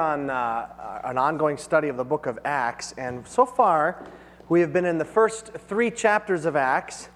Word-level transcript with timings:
on 0.00 0.30
uh, 0.30 1.00
an 1.02 1.18
ongoing 1.18 1.56
study 1.56 1.88
of 1.88 1.96
the 1.96 2.04
book 2.04 2.26
of 2.26 2.38
Acts, 2.44 2.94
and 2.96 3.26
so 3.26 3.44
far 3.44 4.06
we 4.48 4.60
have 4.60 4.72
been 4.72 4.84
in 4.84 4.96
the 4.96 5.04
first 5.04 5.48
three 5.66 5.90
chapters 5.90 6.44
of 6.44 6.54
Acts. 6.54 7.08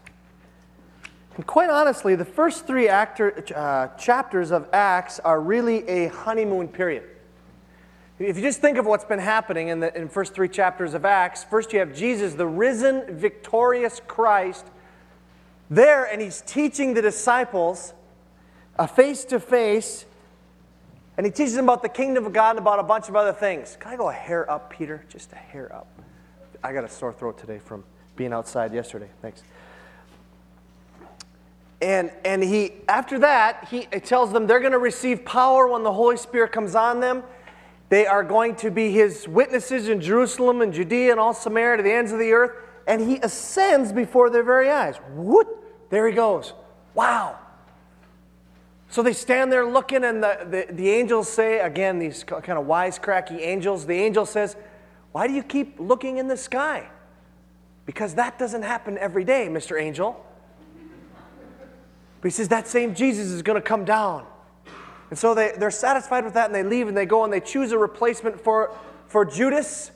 And 1.36 1.46
quite 1.46 1.70
honestly, 1.70 2.16
the 2.16 2.24
first 2.24 2.66
three 2.66 2.88
actor, 2.88 3.44
uh, 3.54 3.96
chapters 3.96 4.50
of 4.50 4.68
Acts 4.72 5.20
are 5.20 5.40
really 5.40 5.88
a 5.88 6.08
honeymoon 6.08 6.66
period. 6.66 7.04
If 8.18 8.36
you 8.36 8.42
just 8.42 8.60
think 8.60 8.78
of 8.78 8.84
what's 8.84 9.04
been 9.04 9.20
happening 9.20 9.68
in 9.68 9.78
the 9.78 9.96
in 9.96 10.08
first 10.08 10.34
three 10.34 10.48
chapters 10.48 10.92
of 10.94 11.04
Acts, 11.04 11.44
first 11.44 11.72
you 11.72 11.78
have 11.78 11.94
Jesus, 11.94 12.34
the 12.34 12.48
risen, 12.48 13.16
victorious 13.16 14.00
Christ, 14.08 14.66
there, 15.70 16.04
and 16.04 16.20
he's 16.20 16.40
teaching 16.40 16.94
the 16.94 17.02
disciples 17.02 17.94
a 18.76 18.88
face 18.88 19.24
to 19.26 19.38
face 19.38 20.04
and 21.22 21.26
he 21.28 21.36
teaches 21.36 21.54
them 21.54 21.66
about 21.66 21.82
the 21.82 21.88
kingdom 21.88 22.26
of 22.26 22.32
God 22.32 22.50
and 22.50 22.58
about 22.58 22.80
a 22.80 22.82
bunch 22.82 23.08
of 23.08 23.14
other 23.14 23.32
things. 23.32 23.76
Can 23.78 23.92
I 23.92 23.96
go 23.96 24.08
a 24.08 24.12
hair 24.12 24.50
up, 24.50 24.70
Peter? 24.70 25.04
Just 25.08 25.32
a 25.32 25.36
hair 25.36 25.72
up. 25.72 25.86
I 26.64 26.72
got 26.72 26.82
a 26.82 26.88
sore 26.88 27.12
throat 27.12 27.38
today 27.38 27.60
from 27.60 27.84
being 28.16 28.32
outside 28.32 28.74
yesterday. 28.74 29.08
Thanks. 29.20 29.44
And, 31.80 32.10
and 32.24 32.42
he, 32.42 32.72
after 32.88 33.20
that, 33.20 33.68
he 33.70 33.82
tells 33.84 34.32
them 34.32 34.48
they're 34.48 34.58
going 34.58 34.72
to 34.72 34.80
receive 34.80 35.24
power 35.24 35.68
when 35.68 35.84
the 35.84 35.92
Holy 35.92 36.16
Spirit 36.16 36.50
comes 36.50 36.74
on 36.74 36.98
them. 36.98 37.22
They 37.88 38.04
are 38.04 38.24
going 38.24 38.56
to 38.56 38.72
be 38.72 38.90
his 38.90 39.28
witnesses 39.28 39.86
in 39.86 40.00
Jerusalem 40.00 40.60
and 40.60 40.72
Judea 40.72 41.12
and 41.12 41.20
all 41.20 41.34
Samaria 41.34 41.76
to 41.76 41.82
the 41.84 41.92
ends 41.92 42.10
of 42.10 42.18
the 42.18 42.32
earth. 42.32 42.50
And 42.88 43.00
he 43.00 43.18
ascends 43.22 43.92
before 43.92 44.28
their 44.28 44.42
very 44.42 44.70
eyes. 44.70 44.96
Whoop! 45.14 45.88
There 45.88 46.04
he 46.08 46.14
goes. 46.14 46.52
Wow. 46.94 47.38
So 48.92 49.02
they 49.02 49.14
stand 49.14 49.50
there 49.50 49.64
looking, 49.64 50.04
and 50.04 50.22
the, 50.22 50.38
the, 50.44 50.74
the, 50.74 50.90
angels 50.90 51.26
say, 51.26 51.60
again, 51.60 51.98
these 51.98 52.24
kind 52.24 52.58
of 52.58 52.66
wisecracky 52.66 53.40
angels, 53.40 53.86
the 53.86 53.94
angel 53.94 54.26
says, 54.26 54.54
Why 55.12 55.26
do 55.26 55.32
you 55.32 55.42
keep 55.42 55.80
looking 55.80 56.18
in 56.18 56.28
the 56.28 56.36
sky? 56.36 56.90
Because 57.86 58.16
that 58.16 58.38
doesn't 58.38 58.60
happen 58.60 58.98
every 58.98 59.24
day, 59.24 59.48
Mr. 59.48 59.80
Angel. 59.80 60.22
But 62.20 62.28
he 62.28 62.32
says, 62.32 62.48
That 62.48 62.68
same 62.68 62.94
Jesus 62.94 63.28
is 63.28 63.40
going 63.40 63.56
to 63.56 63.66
come 63.66 63.86
down. 63.86 64.26
And 65.08 65.18
so 65.18 65.34
they, 65.34 65.52
they're 65.56 65.70
satisfied 65.70 66.26
with 66.26 66.34
that, 66.34 66.44
and 66.44 66.54
they 66.54 66.62
leave, 66.62 66.86
and 66.86 66.94
they 66.94 67.06
go 67.06 67.24
and 67.24 67.32
they 67.32 67.40
choose 67.40 67.72
a 67.72 67.78
replacement 67.78 68.38
for, 68.38 68.76
for 69.06 69.24
Judas. 69.24 69.90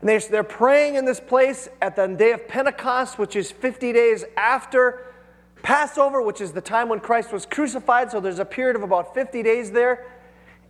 And 0.00 0.08
they, 0.08 0.16
they're 0.20 0.42
praying 0.42 0.94
in 0.94 1.04
this 1.04 1.20
place 1.20 1.68
at 1.82 1.96
the 1.96 2.06
day 2.06 2.32
of 2.32 2.48
Pentecost, 2.48 3.18
which 3.18 3.36
is 3.36 3.50
50 3.50 3.92
days 3.92 4.24
after 4.38 5.04
Passover, 5.62 6.22
which 6.22 6.40
is 6.40 6.52
the 6.52 6.60
time 6.60 6.88
when 6.88 7.00
Christ 7.00 7.32
was 7.32 7.46
crucified, 7.46 8.10
so 8.10 8.20
there's 8.20 8.38
a 8.38 8.44
period 8.44 8.76
of 8.76 8.82
about 8.82 9.14
50 9.14 9.42
days 9.42 9.70
there. 9.70 10.06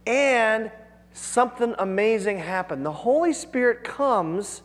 And 0.06 0.70
something 1.12 1.74
amazing 1.78 2.38
happened. 2.38 2.84
The 2.84 2.92
Holy 2.92 3.32
Spirit 3.32 3.84
comes 3.84 4.62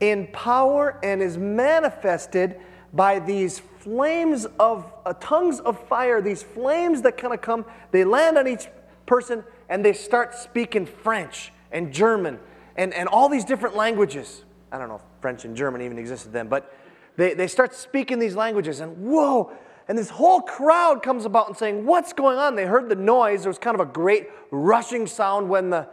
in 0.00 0.28
power 0.32 0.98
and 1.02 1.22
is 1.22 1.38
manifested 1.38 2.60
by 2.92 3.18
these 3.18 3.60
flames 3.78 4.46
of 4.58 4.92
uh, 5.04 5.12
tongues 5.20 5.60
of 5.60 5.78
fire, 5.86 6.20
these 6.20 6.42
flames 6.42 7.02
that 7.02 7.16
kind 7.16 7.32
of 7.32 7.40
come, 7.40 7.64
they 7.92 8.04
land 8.04 8.38
on 8.38 8.48
each 8.48 8.66
person 9.06 9.44
and 9.68 9.84
they 9.84 9.92
start 9.92 10.34
speaking 10.34 10.86
French 10.86 11.52
and 11.70 11.92
German 11.92 12.38
and, 12.76 12.92
and 12.94 13.08
all 13.08 13.28
these 13.28 13.44
different 13.44 13.76
languages. 13.76 14.44
I 14.72 14.78
don't 14.78 14.88
know 14.88 14.96
if 14.96 15.02
French 15.20 15.44
and 15.44 15.56
German 15.56 15.82
even 15.82 15.98
existed 15.98 16.32
then, 16.32 16.48
but 16.48 16.72
they, 17.16 17.34
they 17.34 17.46
start 17.46 17.74
speaking 17.74 18.18
these 18.18 18.36
languages, 18.36 18.80
and 18.80 18.96
whoa, 18.98 19.52
and 19.88 19.96
this 19.96 20.10
whole 20.10 20.40
crowd 20.40 21.02
comes 21.02 21.24
about 21.24 21.48
and 21.48 21.56
saying, 21.56 21.86
What's 21.86 22.12
going 22.12 22.38
on? 22.38 22.56
They 22.56 22.66
heard 22.66 22.88
the 22.88 22.96
noise. 22.96 23.42
There 23.42 23.50
was 23.50 23.58
kind 23.58 23.74
of 23.74 23.80
a 23.80 23.90
great 23.90 24.28
rushing 24.50 25.06
sound 25.06 25.48
when, 25.48 25.70
the, 25.70 25.88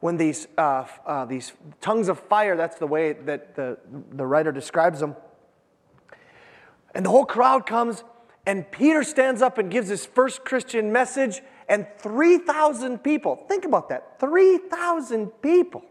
when 0.00 0.16
these, 0.16 0.46
uh, 0.58 0.84
uh, 1.06 1.24
these 1.24 1.52
tongues 1.80 2.08
of 2.08 2.18
fire, 2.18 2.56
that's 2.56 2.76
the 2.76 2.86
way 2.86 3.14
that 3.14 3.54
the, 3.54 3.78
the 4.12 4.26
writer 4.26 4.52
describes 4.52 5.00
them. 5.00 5.16
And 6.94 7.06
the 7.06 7.10
whole 7.10 7.24
crowd 7.24 7.66
comes, 7.66 8.04
and 8.46 8.70
Peter 8.70 9.02
stands 9.02 9.42
up 9.42 9.58
and 9.58 9.70
gives 9.70 9.88
his 9.88 10.04
first 10.04 10.44
Christian 10.44 10.92
message, 10.92 11.40
and 11.68 11.86
3,000 11.98 12.98
people, 12.98 13.36
think 13.48 13.64
about 13.64 13.88
that, 13.90 14.18
3,000 14.18 15.28
people 15.40 15.84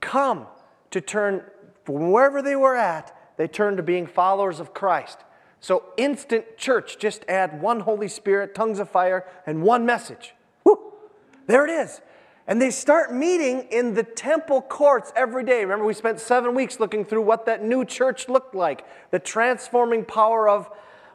come 0.00 0.46
to 0.90 1.00
turn 1.00 1.42
from 1.84 2.12
wherever 2.12 2.42
they 2.42 2.54
were 2.54 2.76
at 2.76 3.16
they 3.36 3.48
turn 3.48 3.76
to 3.76 3.82
being 3.82 4.06
followers 4.06 4.60
of 4.60 4.74
Christ. 4.74 5.18
So, 5.60 5.84
instant 5.96 6.56
church, 6.56 6.98
just 6.98 7.24
add 7.28 7.62
one 7.62 7.80
Holy 7.80 8.08
Spirit, 8.08 8.54
tongues 8.54 8.80
of 8.80 8.90
fire, 8.90 9.24
and 9.46 9.62
one 9.62 9.86
message. 9.86 10.34
Whew, 10.64 10.92
there 11.46 11.64
it 11.64 11.70
is. 11.70 12.00
And 12.48 12.60
they 12.60 12.70
start 12.70 13.14
meeting 13.14 13.68
in 13.70 13.94
the 13.94 14.02
temple 14.02 14.60
courts 14.60 15.12
every 15.14 15.44
day. 15.44 15.60
Remember, 15.60 15.84
we 15.84 15.94
spent 15.94 16.18
seven 16.18 16.56
weeks 16.56 16.80
looking 16.80 17.04
through 17.04 17.22
what 17.22 17.46
that 17.46 17.62
new 17.62 17.84
church 17.84 18.28
looked 18.28 18.54
like, 18.54 18.84
the 19.12 19.20
transforming 19.20 20.04
power 20.04 20.48
of, 20.48 20.68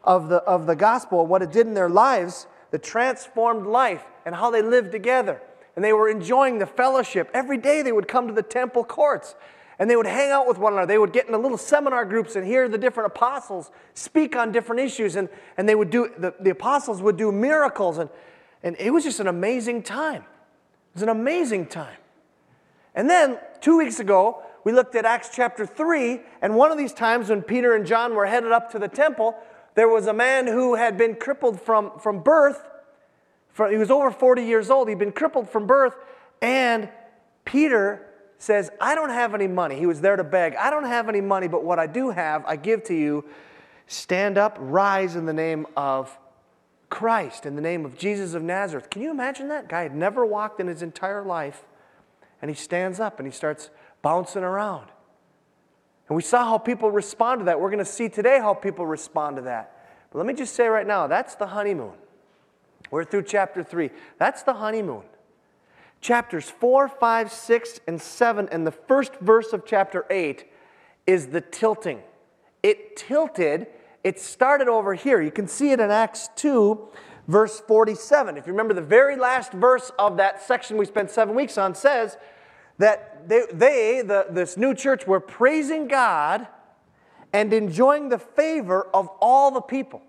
of, 0.05 0.29
the, 0.29 0.37
of 0.37 0.65
the 0.65 0.75
gospel, 0.75 1.27
what 1.27 1.41
it 1.41 1.51
did 1.51 1.67
in 1.67 1.73
their 1.73 1.89
lives, 1.89 2.47
the 2.71 2.79
transformed 2.79 3.67
life, 3.67 4.05
and 4.25 4.35
how 4.35 4.49
they 4.49 4.61
lived 4.61 4.93
together. 4.93 5.41
And 5.75 5.83
they 5.83 5.93
were 5.93 6.09
enjoying 6.09 6.59
the 6.59 6.65
fellowship. 6.65 7.29
Every 7.33 7.57
day 7.57 7.81
they 7.81 7.91
would 7.91 8.07
come 8.07 8.27
to 8.27 8.33
the 8.33 8.41
temple 8.41 8.85
courts 8.85 9.35
and 9.79 9.89
they 9.89 9.95
would 9.95 10.07
hang 10.07 10.31
out 10.31 10.47
with 10.47 10.57
one 10.57 10.73
another. 10.73 10.87
They 10.87 10.97
would 10.97 11.13
get 11.13 11.27
into 11.27 11.37
little 11.37 11.57
seminar 11.57 12.03
groups 12.05 12.35
and 12.35 12.45
hear 12.45 12.67
the 12.67 12.77
different 12.77 13.07
apostles 13.07 13.69
speak 13.93 14.35
on 14.35 14.51
different 14.51 14.81
issues. 14.81 15.15
And, 15.15 15.29
and 15.55 15.69
they 15.69 15.75
would 15.75 15.91
do, 15.91 16.11
the, 16.17 16.33
the 16.39 16.49
apostles 16.49 17.01
would 17.01 17.15
do 17.15 17.31
miracles. 17.31 17.99
And, 17.99 18.09
and 18.63 18.75
it 18.79 18.91
was 18.91 19.03
just 19.03 19.19
an 19.19 19.27
amazing 19.27 19.83
time. 19.83 20.23
It 20.23 20.95
was 20.95 21.03
an 21.03 21.09
amazing 21.09 21.67
time. 21.67 21.97
And 22.95 23.07
then 23.07 23.37
two 23.61 23.77
weeks 23.77 23.99
ago, 23.99 24.41
we 24.63 24.71
looked 24.71 24.95
at 24.95 25.05
Acts 25.05 25.29
chapter 25.31 25.63
3. 25.63 26.21
And 26.41 26.55
one 26.55 26.71
of 26.71 26.79
these 26.79 26.93
times 26.93 27.29
when 27.29 27.43
Peter 27.43 27.75
and 27.75 27.85
John 27.85 28.15
were 28.15 28.25
headed 28.25 28.51
up 28.51 28.71
to 28.71 28.79
the 28.79 28.87
temple, 28.87 29.35
there 29.75 29.87
was 29.87 30.07
a 30.07 30.13
man 30.13 30.47
who 30.47 30.73
had 30.73 30.97
been 30.97 31.15
crippled 31.15 31.61
from, 31.61 31.91
from 31.99 32.23
birth. 32.23 32.67
For, 33.51 33.69
he 33.69 33.77
was 33.77 33.91
over 33.91 34.09
40 34.09 34.43
years 34.43 34.71
old. 34.71 34.89
He'd 34.89 34.97
been 34.97 35.11
crippled 35.11 35.51
from 35.51 35.67
birth. 35.67 35.95
And 36.41 36.89
Peter 37.45 38.06
says, 38.37 38.69
I 38.79 38.95
don't 38.95 39.09
have 39.09 39.33
any 39.33 39.47
money. 39.47 39.77
He 39.77 39.85
was 39.85 40.01
there 40.01 40.15
to 40.15 40.23
beg. 40.23 40.55
I 40.55 40.69
don't 40.69 40.85
have 40.85 41.09
any 41.09 41.21
money, 41.21 41.47
but 41.47 41.63
what 41.63 41.79
I 41.79 41.87
do 41.87 42.11
have, 42.11 42.45
I 42.45 42.55
give 42.55 42.83
to 42.85 42.93
you. 42.93 43.25
Stand 43.87 44.37
up, 44.37 44.57
rise 44.59 45.15
in 45.15 45.25
the 45.25 45.33
name 45.33 45.65
of 45.75 46.17
Christ, 46.89 47.45
in 47.45 47.55
the 47.55 47.61
name 47.61 47.85
of 47.85 47.97
Jesus 47.97 48.33
of 48.33 48.43
Nazareth. 48.43 48.89
Can 48.89 49.01
you 49.01 49.11
imagine 49.11 49.47
that? 49.49 49.69
Guy 49.69 49.83
had 49.83 49.95
never 49.95 50.25
walked 50.25 50.59
in 50.59 50.67
his 50.67 50.81
entire 50.81 51.23
life, 51.23 51.63
and 52.41 52.49
he 52.49 52.55
stands 52.55 52.99
up 52.99 53.19
and 53.19 53.27
he 53.27 53.31
starts 53.31 53.69
bouncing 54.01 54.43
around. 54.43 54.87
And 56.07 56.15
we 56.15 56.21
saw 56.21 56.45
how 56.45 56.57
people 56.57 56.91
respond 56.91 57.39
to 57.41 57.45
that. 57.45 57.59
We're 57.59 57.69
going 57.69 57.79
to 57.79 57.85
see 57.85 58.07
today 58.07 58.39
how 58.39 58.53
people 58.53 58.85
respond 58.85 59.37
to 59.37 59.41
that. 59.43 59.73
But 60.11 60.19
let 60.19 60.27
me 60.27 60.33
just 60.33 60.55
say 60.55 60.67
right 60.67 60.87
now 60.87 61.07
that's 61.07 61.35
the 61.35 61.47
honeymoon. 61.47 61.93
We're 62.91 63.03
through 63.03 63.23
chapter 63.23 63.63
3. 63.63 63.89
That's 64.17 64.43
the 64.43 64.53
honeymoon 64.53 65.03
chapters 66.01 66.49
4, 66.49 66.87
5, 66.87 67.31
6, 67.31 67.79
and 67.87 68.01
7, 68.01 68.49
and 68.51 68.65
the 68.65 68.71
first 68.71 69.15
verse 69.15 69.53
of 69.53 69.65
chapter 69.65 70.05
8 70.09 70.45
is 71.05 71.27
the 71.27 71.41
tilting. 71.41 72.01
It 72.63 72.95
tilted, 72.95 73.67
it 74.03 74.19
started 74.19 74.67
over 74.67 74.93
here. 74.93 75.21
You 75.21 75.31
can 75.31 75.47
see 75.47 75.71
it 75.71 75.79
in 75.79 75.91
Acts 75.91 76.29
2, 76.35 76.87
verse 77.27 77.59
47. 77.61 78.37
If 78.37 78.45
you 78.45 78.53
remember, 78.53 78.73
the 78.73 78.81
very 78.81 79.15
last 79.15 79.51
verse 79.53 79.91
of 79.97 80.17
that 80.17 80.41
section 80.41 80.77
we 80.77 80.85
spent 80.85 81.11
seven 81.11 81.35
weeks 81.35 81.57
on 81.57 81.75
says 81.75 82.17
that 82.77 83.27
they, 83.27 83.43
they 83.51 84.01
the, 84.01 84.27
this 84.29 84.57
new 84.57 84.73
church, 84.73 85.07
were 85.07 85.19
praising 85.19 85.87
God 85.87 86.47
and 87.33 87.51
enjoying 87.53 88.09
the 88.09 88.19
favor 88.19 88.87
of 88.93 89.09
all 89.19 89.51
the 89.51 89.61
people. 89.61 90.01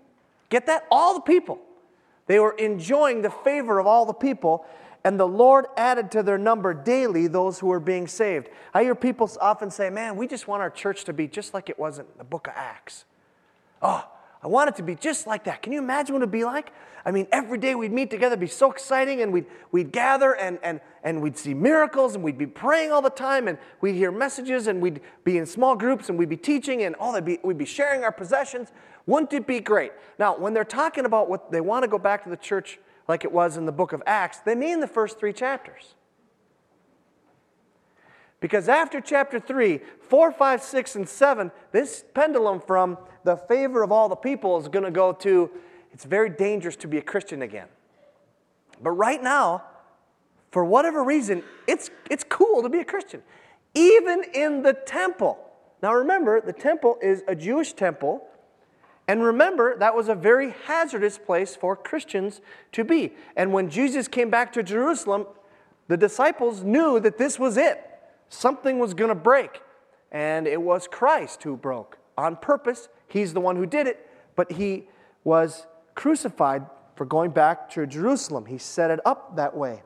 Get 0.49 0.65
that? 0.67 0.85
All 0.89 1.13
the 1.15 1.21
people. 1.21 1.59
They 2.27 2.39
were 2.39 2.53
enjoying 2.53 3.21
the 3.21 3.29
favor 3.29 3.79
of 3.79 3.87
all 3.87 4.05
the 4.05 4.13
people. 4.13 4.65
And 5.03 5.19
the 5.19 5.27
Lord 5.27 5.65
added 5.77 6.11
to 6.11 6.23
their 6.23 6.37
number 6.37 6.73
daily 6.73 7.27
those 7.27 7.59
who 7.59 7.67
were 7.67 7.79
being 7.79 8.07
saved. 8.07 8.49
I 8.73 8.83
hear 8.83 8.95
people 8.95 9.29
often 9.39 9.71
say, 9.71 9.89
Man, 9.89 10.17
we 10.17 10.27
just 10.27 10.47
want 10.47 10.61
our 10.61 10.69
church 10.69 11.05
to 11.05 11.13
be 11.13 11.27
just 11.27 11.53
like 11.53 11.69
it 11.69 11.79
was 11.79 11.99
in 11.99 12.05
the 12.17 12.23
book 12.23 12.47
of 12.47 12.53
Acts. 12.55 13.05
Oh, 13.81 14.05
I 14.41 14.47
want 14.47 14.69
it 14.69 14.75
to 14.77 14.83
be 14.83 14.95
just 14.95 15.27
like 15.27 15.45
that. 15.45 15.61
Can 15.61 15.73
you 15.73 15.79
imagine 15.79 16.13
what 16.13 16.21
it'd 16.21 16.31
be 16.31 16.45
like? 16.45 16.71
I 17.05 17.11
mean, 17.11 17.27
every 17.31 17.57
day 17.57 17.75
we'd 17.75 17.91
meet 17.91 18.09
together, 18.09 18.33
it'd 18.33 18.41
be 18.41 18.47
so 18.47 18.71
exciting, 18.71 19.21
and 19.21 19.31
we'd, 19.31 19.45
we'd 19.71 19.91
gather 19.91 20.33
and, 20.33 20.59
and, 20.63 20.81
and 21.03 21.21
we'd 21.21 21.37
see 21.37 21.53
miracles, 21.53 22.15
and 22.15 22.23
we'd 22.23 22.37
be 22.37 22.45
praying 22.45 22.91
all 22.91 23.01
the 23.01 23.09
time, 23.09 23.47
and 23.47 23.57
we'd 23.81 23.95
hear 23.95 24.11
messages, 24.11 24.67
and 24.67 24.81
we'd 24.81 25.01
be 25.23 25.37
in 25.37 25.45
small 25.45 25.75
groups, 25.75 26.09
and 26.09 26.17
we'd 26.17 26.29
be 26.29 26.37
teaching, 26.37 26.83
and 26.83 26.95
all 26.95 27.13
that 27.13 27.25
be, 27.25 27.39
we'd 27.43 27.57
be 27.57 27.65
sharing 27.65 28.03
our 28.03 28.11
possessions. 28.11 28.71
Wouldn't 29.05 29.33
it 29.33 29.47
be 29.47 29.59
great? 29.59 29.91
Now, 30.19 30.37
when 30.37 30.53
they're 30.53 30.63
talking 30.63 31.05
about 31.05 31.29
what 31.29 31.51
they 31.51 31.61
want 31.61 31.83
to 31.83 31.89
go 31.89 31.97
back 31.97 32.23
to 32.23 32.29
the 32.29 32.37
church 32.37 32.79
like 33.09 33.25
it 33.25 33.31
was 33.31 33.57
in 33.57 33.65
the 33.65 33.71
book 33.71 33.91
of 33.91 34.01
Acts, 34.05 34.37
they 34.37 34.55
mean 34.55 34.79
the 34.79 34.87
first 34.87 35.19
three 35.19 35.33
chapters. 35.33 35.95
Because 38.39 38.69
after 38.69 39.01
chapter 39.01 39.39
3, 39.39 39.81
4, 40.07 40.31
5, 40.31 40.63
6, 40.63 40.95
and 40.95 41.09
7, 41.09 41.51
this 41.73 42.05
pendulum 42.13 42.61
from 42.61 42.97
the 43.25 43.35
favor 43.35 43.83
of 43.83 43.91
all 43.91 44.07
the 44.07 44.15
people 44.15 44.57
is 44.57 44.69
going 44.69 44.85
to 44.85 44.91
go 44.91 45.11
to 45.11 45.49
it's 45.91 46.05
very 46.05 46.29
dangerous 46.29 46.75
to 46.77 46.87
be 46.87 46.99
a 46.99 47.01
Christian 47.01 47.41
again. 47.41 47.67
But 48.81 48.91
right 48.91 49.21
now, 49.21 49.63
for 50.51 50.63
whatever 50.63 51.03
reason, 51.03 51.43
it's, 51.67 51.89
it's 52.09 52.23
cool 52.23 52.61
to 52.61 52.69
be 52.69 52.79
a 52.79 52.85
Christian, 52.85 53.23
even 53.73 54.23
in 54.33 54.61
the 54.61 54.73
temple. 54.73 55.39
Now 55.81 55.93
remember, 55.93 56.41
the 56.41 56.53
temple 56.53 56.97
is 57.01 57.23
a 57.27 57.35
Jewish 57.35 57.73
temple. 57.73 58.27
And 59.09 59.23
remember, 59.23 59.75
that 59.75 59.95
was 59.95 60.07
a 60.07 60.13
very 60.13 60.53
hazardous 60.67 61.17
place 61.17 61.55
for 61.55 61.75
Christians 61.75 62.41
to 62.73 62.83
be. 62.83 63.13
And 63.35 63.51
when 63.51 63.67
Jesus 63.67 64.07
came 64.07 64.29
back 64.29 64.53
to 64.53 64.61
Jerusalem, 64.61 65.25
the 65.87 65.97
disciples 65.97 66.61
knew 66.61 66.99
that 66.99 67.17
this 67.17 67.39
was 67.39 67.57
it. 67.57 67.83
Something 68.29 68.77
was 68.77 68.93
going 68.93 69.09
to 69.09 69.15
break. 69.15 69.61
And 70.11 70.45
it 70.45 70.61
was 70.61 70.87
Christ 70.87 71.41
who 71.41 71.57
broke 71.57 71.97
on 72.19 72.35
purpose. 72.35 72.87
He's 73.07 73.33
the 73.33 73.41
one 73.41 73.55
who 73.55 73.65
did 73.65 73.87
it, 73.87 74.07
but 74.35 74.51
he 74.51 74.87
was 75.23 75.65
crucified 75.95 76.67
for 76.95 77.05
going 77.05 77.31
back 77.31 77.67
to 77.71 77.87
Jerusalem. 77.87 78.45
He 78.45 78.59
set 78.59 78.91
it 78.91 78.99
up 79.05 79.35
that 79.37 79.57
way. 79.57 79.81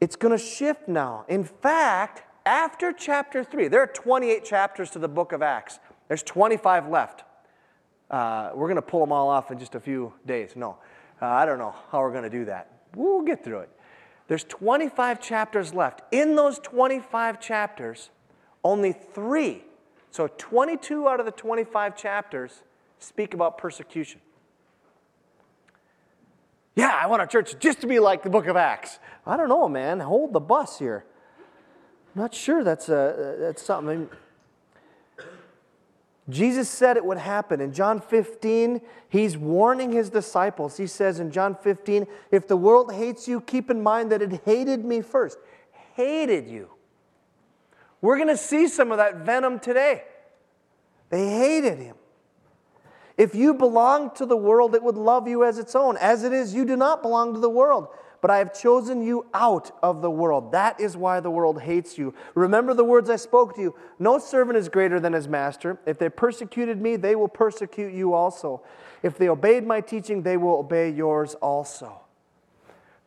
It's 0.00 0.16
going 0.16 0.32
to 0.32 0.42
shift 0.42 0.88
now. 0.88 1.26
In 1.28 1.44
fact, 1.44 2.22
after 2.46 2.90
chapter 2.90 3.44
3, 3.44 3.68
there 3.68 3.82
are 3.82 3.86
28 3.86 4.46
chapters 4.46 4.88
to 4.92 4.98
the 4.98 5.08
book 5.08 5.32
of 5.32 5.42
Acts. 5.42 5.78
There's 6.08 6.22
25 6.22 6.88
left. 6.88 7.24
Uh, 8.10 8.50
we're 8.54 8.66
going 8.66 8.76
to 8.76 8.82
pull 8.82 9.00
them 9.00 9.12
all 9.12 9.28
off 9.28 9.50
in 9.50 9.58
just 9.58 9.74
a 9.74 9.80
few 9.80 10.14
days. 10.26 10.56
No, 10.56 10.78
uh, 11.20 11.26
I 11.26 11.44
don't 11.44 11.58
know 11.58 11.74
how 11.92 12.00
we're 12.00 12.10
going 12.12 12.24
to 12.24 12.30
do 12.30 12.46
that. 12.46 12.70
We'll 12.94 13.22
get 13.22 13.44
through 13.44 13.60
it. 13.60 13.70
There's 14.28 14.44
25 14.44 15.20
chapters 15.20 15.74
left. 15.74 16.02
In 16.10 16.36
those 16.36 16.58
25 16.58 17.40
chapters, 17.40 18.10
only 18.64 18.92
three, 18.92 19.64
so 20.10 20.28
22 20.38 21.08
out 21.08 21.20
of 21.20 21.26
the 21.26 21.32
25 21.32 21.96
chapters, 21.96 22.62
speak 22.98 23.34
about 23.34 23.58
persecution. 23.58 24.20
Yeah, 26.76 26.96
I 26.96 27.06
want 27.08 27.20
our 27.20 27.26
church 27.26 27.58
just 27.58 27.80
to 27.80 27.86
be 27.86 27.98
like 27.98 28.22
the 28.22 28.30
book 28.30 28.46
of 28.46 28.56
Acts. 28.56 28.98
I 29.26 29.36
don't 29.36 29.48
know, 29.48 29.68
man. 29.68 30.00
Hold 30.00 30.32
the 30.32 30.40
bus 30.40 30.78
here. 30.78 31.04
I'm 32.14 32.22
not 32.22 32.34
sure 32.34 32.62
that's, 32.62 32.88
a, 32.88 33.36
that's 33.40 33.62
something. 33.62 34.08
Jesus 36.28 36.68
said 36.68 36.96
it 36.96 37.04
would 37.04 37.18
happen. 37.18 37.60
In 37.60 37.72
John 37.72 38.00
15, 38.00 38.82
he's 39.08 39.38
warning 39.38 39.92
his 39.92 40.10
disciples. 40.10 40.76
He 40.76 40.86
says 40.86 41.20
in 41.20 41.30
John 41.30 41.54
15, 41.54 42.06
if 42.30 42.46
the 42.46 42.56
world 42.56 42.92
hates 42.92 43.26
you, 43.26 43.40
keep 43.40 43.70
in 43.70 43.82
mind 43.82 44.12
that 44.12 44.20
it 44.20 44.42
hated 44.44 44.84
me 44.84 45.00
first. 45.00 45.38
Hated 45.94 46.48
you. 46.48 46.68
We're 48.00 48.16
going 48.16 48.28
to 48.28 48.36
see 48.36 48.68
some 48.68 48.92
of 48.92 48.98
that 48.98 49.24
venom 49.24 49.58
today. 49.58 50.04
They 51.10 51.28
hated 51.28 51.78
him. 51.78 51.96
If 53.16 53.34
you 53.34 53.54
belong 53.54 54.12
to 54.16 54.26
the 54.26 54.36
world, 54.36 54.74
it 54.74 54.82
would 54.82 54.96
love 54.96 55.26
you 55.26 55.44
as 55.44 55.58
its 55.58 55.74
own. 55.74 55.96
As 55.96 56.22
it 56.22 56.32
is, 56.32 56.54
you 56.54 56.64
do 56.64 56.76
not 56.76 57.02
belong 57.02 57.34
to 57.34 57.40
the 57.40 57.50
world, 57.50 57.88
but 58.20 58.30
I 58.30 58.38
have 58.38 58.58
chosen 58.58 59.02
you 59.02 59.26
out 59.32 59.70
of 59.82 60.02
the 60.02 60.10
world. 60.10 60.52
That 60.52 60.80
is 60.80 60.96
why 60.96 61.20
the 61.20 61.30
world 61.30 61.62
hates 61.62 61.96
you. 61.96 62.14
Remember 62.34 62.74
the 62.74 62.84
words 62.84 63.08
I 63.10 63.16
spoke 63.16 63.54
to 63.56 63.60
you 63.60 63.74
No 63.98 64.18
servant 64.18 64.58
is 64.58 64.68
greater 64.68 64.98
than 65.00 65.12
his 65.12 65.28
master. 65.28 65.78
If 65.86 65.98
they 65.98 66.08
persecuted 66.08 66.80
me, 66.80 66.96
they 66.96 67.14
will 67.14 67.28
persecute 67.28 67.92
you 67.92 68.14
also. 68.14 68.62
If 69.02 69.16
they 69.16 69.28
obeyed 69.28 69.64
my 69.64 69.80
teaching, 69.80 70.22
they 70.22 70.36
will 70.36 70.58
obey 70.58 70.90
yours 70.90 71.34
also. 71.36 72.00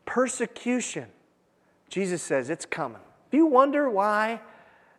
Persecution, 0.05 1.07
Jesus 1.89 2.21
says, 2.21 2.49
it's 2.49 2.65
coming. 2.65 3.01
Do 3.29 3.37
you 3.37 3.45
wonder 3.45 3.89
why? 3.89 4.41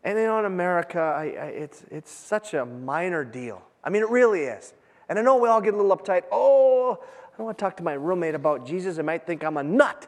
And 0.05 0.19
you 0.19 0.25
know, 0.25 0.38
in 0.38 0.44
America, 0.44 0.99
I, 0.99 1.25
I, 1.25 1.47
it's, 1.47 1.85
it's 1.91 2.11
such 2.11 2.55
a 2.55 2.64
minor 2.64 3.25
deal. 3.25 3.62
I 3.85 3.91
mean, 3.91 4.03
it 4.03 4.11
really 4.11 4.41
is. 4.41 4.75
And 5.09 5.19
I 5.19 5.23
know 5.23 5.37
we 5.37 5.49
all 5.49 5.61
get 5.61 5.75
a 5.75 5.76
little 5.76 5.97
uptight. 5.97 6.23
Oh, 6.32 7.03
I 7.32 7.37
don't 7.38 7.46
want 7.46 7.58
to 7.58 7.62
talk 7.62 7.76
to 7.79 7.82
my 7.82 7.94
roommate 7.94 8.34
about 8.34 8.67
Jesus. 8.67 8.99
I 8.99 9.02
might 9.02 9.26
think 9.26 9.43
I'm 9.43 9.56
a 9.56 9.62
nut. 9.62 10.06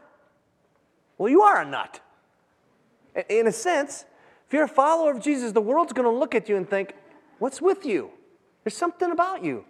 Well, 1.17 1.29
you 1.29 1.41
are 1.41 1.61
a 1.61 1.65
nut. 1.65 1.99
In 3.29 3.47
a 3.47 3.51
sense, 3.51 4.05
if 4.47 4.53
you're 4.53 4.63
a 4.63 4.67
follower 4.67 5.11
of 5.11 5.21
Jesus, 5.21 5.51
the 5.51 5.61
world's 5.61 5.93
going 5.93 6.05
to 6.05 6.15
look 6.15 6.35
at 6.35 6.49
you 6.49 6.55
and 6.55 6.69
think, 6.69 6.93
What's 7.39 7.61
with 7.61 7.85
you? 7.85 8.11
There's 8.63 8.77
something 8.77 9.11
about 9.11 9.43
you. 9.43 9.65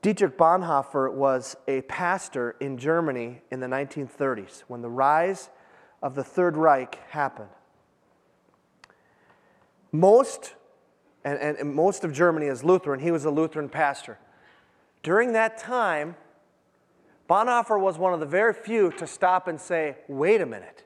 Dietrich 0.00 0.36
Bonhoeffer 0.36 1.12
was 1.12 1.56
a 1.68 1.82
pastor 1.82 2.56
in 2.58 2.76
Germany 2.76 3.40
in 3.52 3.60
the 3.60 3.68
1930s 3.68 4.64
when 4.66 4.82
the 4.82 4.90
rise 4.90 5.48
of 6.02 6.16
the 6.16 6.24
Third 6.24 6.56
Reich 6.56 6.98
happened. 7.10 7.50
Most, 9.92 10.54
and, 11.22 11.38
and 11.38 11.74
most 11.74 12.02
of 12.02 12.12
Germany 12.12 12.46
is 12.46 12.64
Lutheran. 12.64 12.98
He 12.98 13.10
was 13.10 13.26
a 13.26 13.30
Lutheran 13.30 13.68
pastor. 13.68 14.18
During 15.02 15.32
that 15.34 15.58
time, 15.58 16.16
Bonhoeffer 17.28 17.78
was 17.78 17.98
one 17.98 18.14
of 18.14 18.20
the 18.20 18.26
very 18.26 18.54
few 18.54 18.90
to 18.92 19.06
stop 19.06 19.48
and 19.48 19.60
say, 19.60 19.96
wait 20.08 20.40
a 20.40 20.46
minute. 20.46 20.84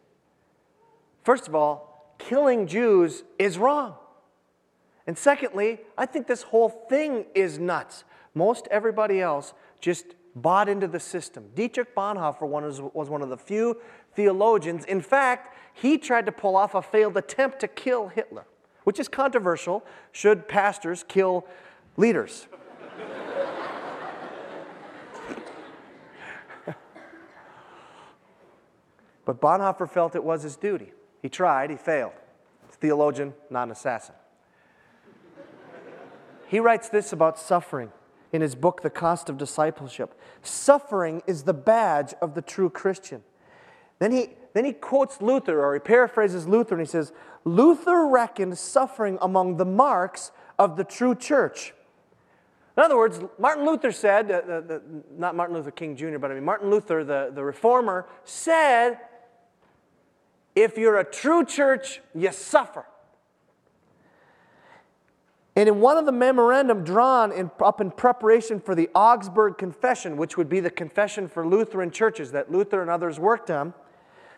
First 1.22 1.46
of 1.48 1.54
all, 1.54 2.14
killing 2.18 2.66
Jews 2.66 3.22
is 3.38 3.58
wrong. 3.58 3.94
And 5.06 5.16
secondly, 5.16 5.80
I 5.96 6.06
think 6.06 6.26
this 6.26 6.42
whole 6.42 6.68
thing 6.68 7.26
is 7.34 7.58
nuts. 7.58 8.04
Most 8.34 8.66
everybody 8.70 9.20
else 9.20 9.54
just 9.80 10.06
bought 10.34 10.68
into 10.68 10.88
the 10.88 11.00
system. 11.00 11.50
Dietrich 11.54 11.94
Bonhoeffer 11.94 12.46
was 12.92 13.08
one 13.08 13.22
of 13.22 13.28
the 13.28 13.36
few 13.36 13.78
theologians. 14.14 14.84
In 14.84 15.00
fact, 15.00 15.56
he 15.72 15.96
tried 15.96 16.26
to 16.26 16.32
pull 16.32 16.56
off 16.56 16.74
a 16.74 16.82
failed 16.82 17.16
attempt 17.16 17.60
to 17.60 17.68
kill 17.68 18.08
Hitler 18.08 18.46
which 18.86 19.00
is 19.00 19.08
controversial. 19.08 19.84
Should 20.12 20.46
pastors 20.46 21.04
kill 21.08 21.44
leaders? 21.96 22.46
but 29.24 29.40
Bonhoeffer 29.40 29.90
felt 29.90 30.14
it 30.14 30.22
was 30.22 30.44
his 30.44 30.54
duty. 30.54 30.92
He 31.20 31.28
tried, 31.28 31.70
he 31.70 31.76
failed. 31.76 32.12
Theologian, 32.70 33.34
not 33.50 33.72
assassin. 33.72 34.14
he 36.46 36.60
writes 36.60 36.88
this 36.88 37.12
about 37.12 37.40
suffering 37.40 37.90
in 38.32 38.40
his 38.40 38.54
book, 38.54 38.82
The 38.82 38.90
Cost 38.90 39.28
of 39.28 39.36
Discipleship. 39.36 40.14
Suffering 40.42 41.24
is 41.26 41.42
the 41.42 41.54
badge 41.54 42.14
of 42.22 42.34
the 42.34 42.42
true 42.42 42.70
Christian. 42.70 43.24
Then 43.98 44.12
he, 44.12 44.28
then 44.54 44.64
he 44.64 44.72
quotes 44.72 45.20
Luther, 45.20 45.60
or 45.60 45.74
he 45.74 45.80
paraphrases 45.80 46.46
Luther, 46.46 46.76
and 46.76 46.86
he 46.86 46.88
says, 46.88 47.12
Luther 47.46 48.08
reckoned 48.08 48.58
suffering 48.58 49.18
among 49.22 49.56
the 49.56 49.64
marks 49.64 50.32
of 50.58 50.76
the 50.76 50.82
true 50.82 51.14
church. 51.14 51.72
In 52.76 52.82
other 52.82 52.96
words, 52.96 53.20
Martin 53.38 53.64
Luther 53.64 53.92
said, 53.92 54.30
uh, 54.30 54.40
the, 54.40 54.60
the, 54.60 54.82
not 55.16 55.36
Martin 55.36 55.56
Luther 55.56 55.70
King 55.70 55.96
Jr., 55.96 56.18
but 56.18 56.32
I 56.32 56.34
mean, 56.34 56.44
Martin 56.44 56.70
Luther, 56.70 57.04
the, 57.04 57.30
the 57.32 57.44
reformer, 57.44 58.06
said, 58.24 58.98
if 60.56 60.76
you're 60.76 60.98
a 60.98 61.04
true 61.04 61.44
church, 61.44 62.00
you 62.14 62.32
suffer. 62.32 62.84
And 65.54 65.68
in 65.68 65.80
one 65.80 65.96
of 65.96 66.04
the 66.04 66.12
memorandum 66.12 66.82
drawn 66.82 67.30
in, 67.30 67.50
up 67.60 67.80
in 67.80 67.92
preparation 67.92 68.60
for 68.60 68.74
the 68.74 68.90
Augsburg 68.92 69.56
Confession, 69.56 70.16
which 70.16 70.36
would 70.36 70.48
be 70.48 70.58
the 70.58 70.70
confession 70.70 71.28
for 71.28 71.46
Lutheran 71.46 71.92
churches 71.92 72.32
that 72.32 72.50
Luther 72.50 72.82
and 72.82 72.90
others 72.90 73.20
worked 73.20 73.50
on, 73.50 73.72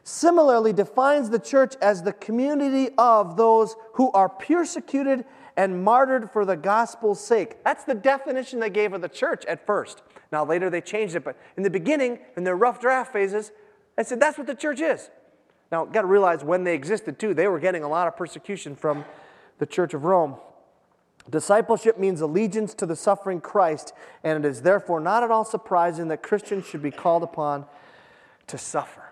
similarly 0.09 0.73
defines 0.73 1.29
the 1.29 1.39
church 1.39 1.75
as 1.83 2.03
the 2.03 2.15
community 2.15 2.89
of 2.97 3.37
those 3.37 3.77
who 3.95 4.11
are 4.13 4.29
persecuted 4.29 5.25
and 5.57 5.85
martyred 5.85 6.31
for 6.31 6.47
the 6.47 6.57
gospel's 6.57 7.21
sake. 7.21 7.63
That's 7.63 7.85
the 7.85 7.95
definition 7.95 8.59
they 8.59 8.71
gave 8.71 8.95
of 8.95 9.03
the 9.03 9.09
church 9.09 9.45
at 9.45 9.67
first. 9.67 10.03
Now, 10.33 10.47
later 10.47 10.71
they 10.71 10.81
changed 10.81 11.15
it, 11.15 11.25
but 11.25 11.37
in 11.59 11.63
the 11.63 11.71
beginning, 11.71 12.21
in 12.37 12.45
their 12.45 12.57
rough 12.57 12.81
draft 12.81 13.13
phases, 13.13 13.53
they 13.97 14.05
said 14.05 14.19
that's 14.19 14.39
what 14.39 14.47
the 14.47 14.55
church 14.55 14.81
is. 14.81 15.11
Now, 15.71 15.85
got 15.85 16.03
to 16.03 16.07
realize 16.07 16.43
when 16.43 16.65
they 16.65 16.75
existed 16.75 17.19
too, 17.19 17.35
they 17.35 17.47
were 17.47 17.61
getting 17.61 17.83
a 17.83 17.89
lot 17.89 18.09
of 18.09 18.17
persecution 18.17 18.77
from 18.77 19.05
the 19.59 19.67
Church 19.67 19.93
of 19.93 20.05
Rome. 20.05 20.37
Discipleship 21.29 21.99
means 21.99 22.23
allegiance 22.23 22.73
to 22.75 22.87
the 22.87 22.97
suffering 22.97 23.43
Christ, 23.43 23.93
and 24.25 24.43
it 24.43 24.49
is 24.49 24.63
therefore 24.63 25.01
not 25.01 25.23
at 25.23 25.31
all 25.31 25.45
surprising 25.45 26.09
that 26.09 26.23
Christians 26.23 26.67
should 26.67 26.83
be 26.83 26.91
called 26.91 27.23
upon 27.23 27.67
to 28.47 28.57
suffer. 28.57 29.08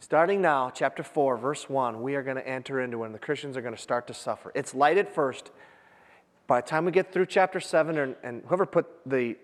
Starting 0.00 0.40
now, 0.40 0.70
chapter 0.70 1.02
4, 1.02 1.36
verse 1.38 1.68
1, 1.68 2.00
we 2.00 2.14
are 2.14 2.22
going 2.22 2.36
to 2.36 2.48
enter 2.48 2.80
into 2.80 2.98
when 2.98 3.12
the 3.12 3.18
Christians 3.18 3.56
are 3.56 3.60
going 3.60 3.74
to 3.74 3.80
start 3.80 4.06
to 4.06 4.14
suffer. 4.14 4.52
It's 4.54 4.72
light 4.72 4.96
at 4.96 5.12
first. 5.12 5.50
By 6.46 6.60
the 6.60 6.66
time 6.68 6.84
we 6.84 6.92
get 6.92 7.12
through 7.12 7.26
chapter 7.26 7.58
7, 7.58 7.98
and, 7.98 8.14
and 8.22 8.42
whoever 8.46 8.64
put 8.64 8.86
the 9.04 9.36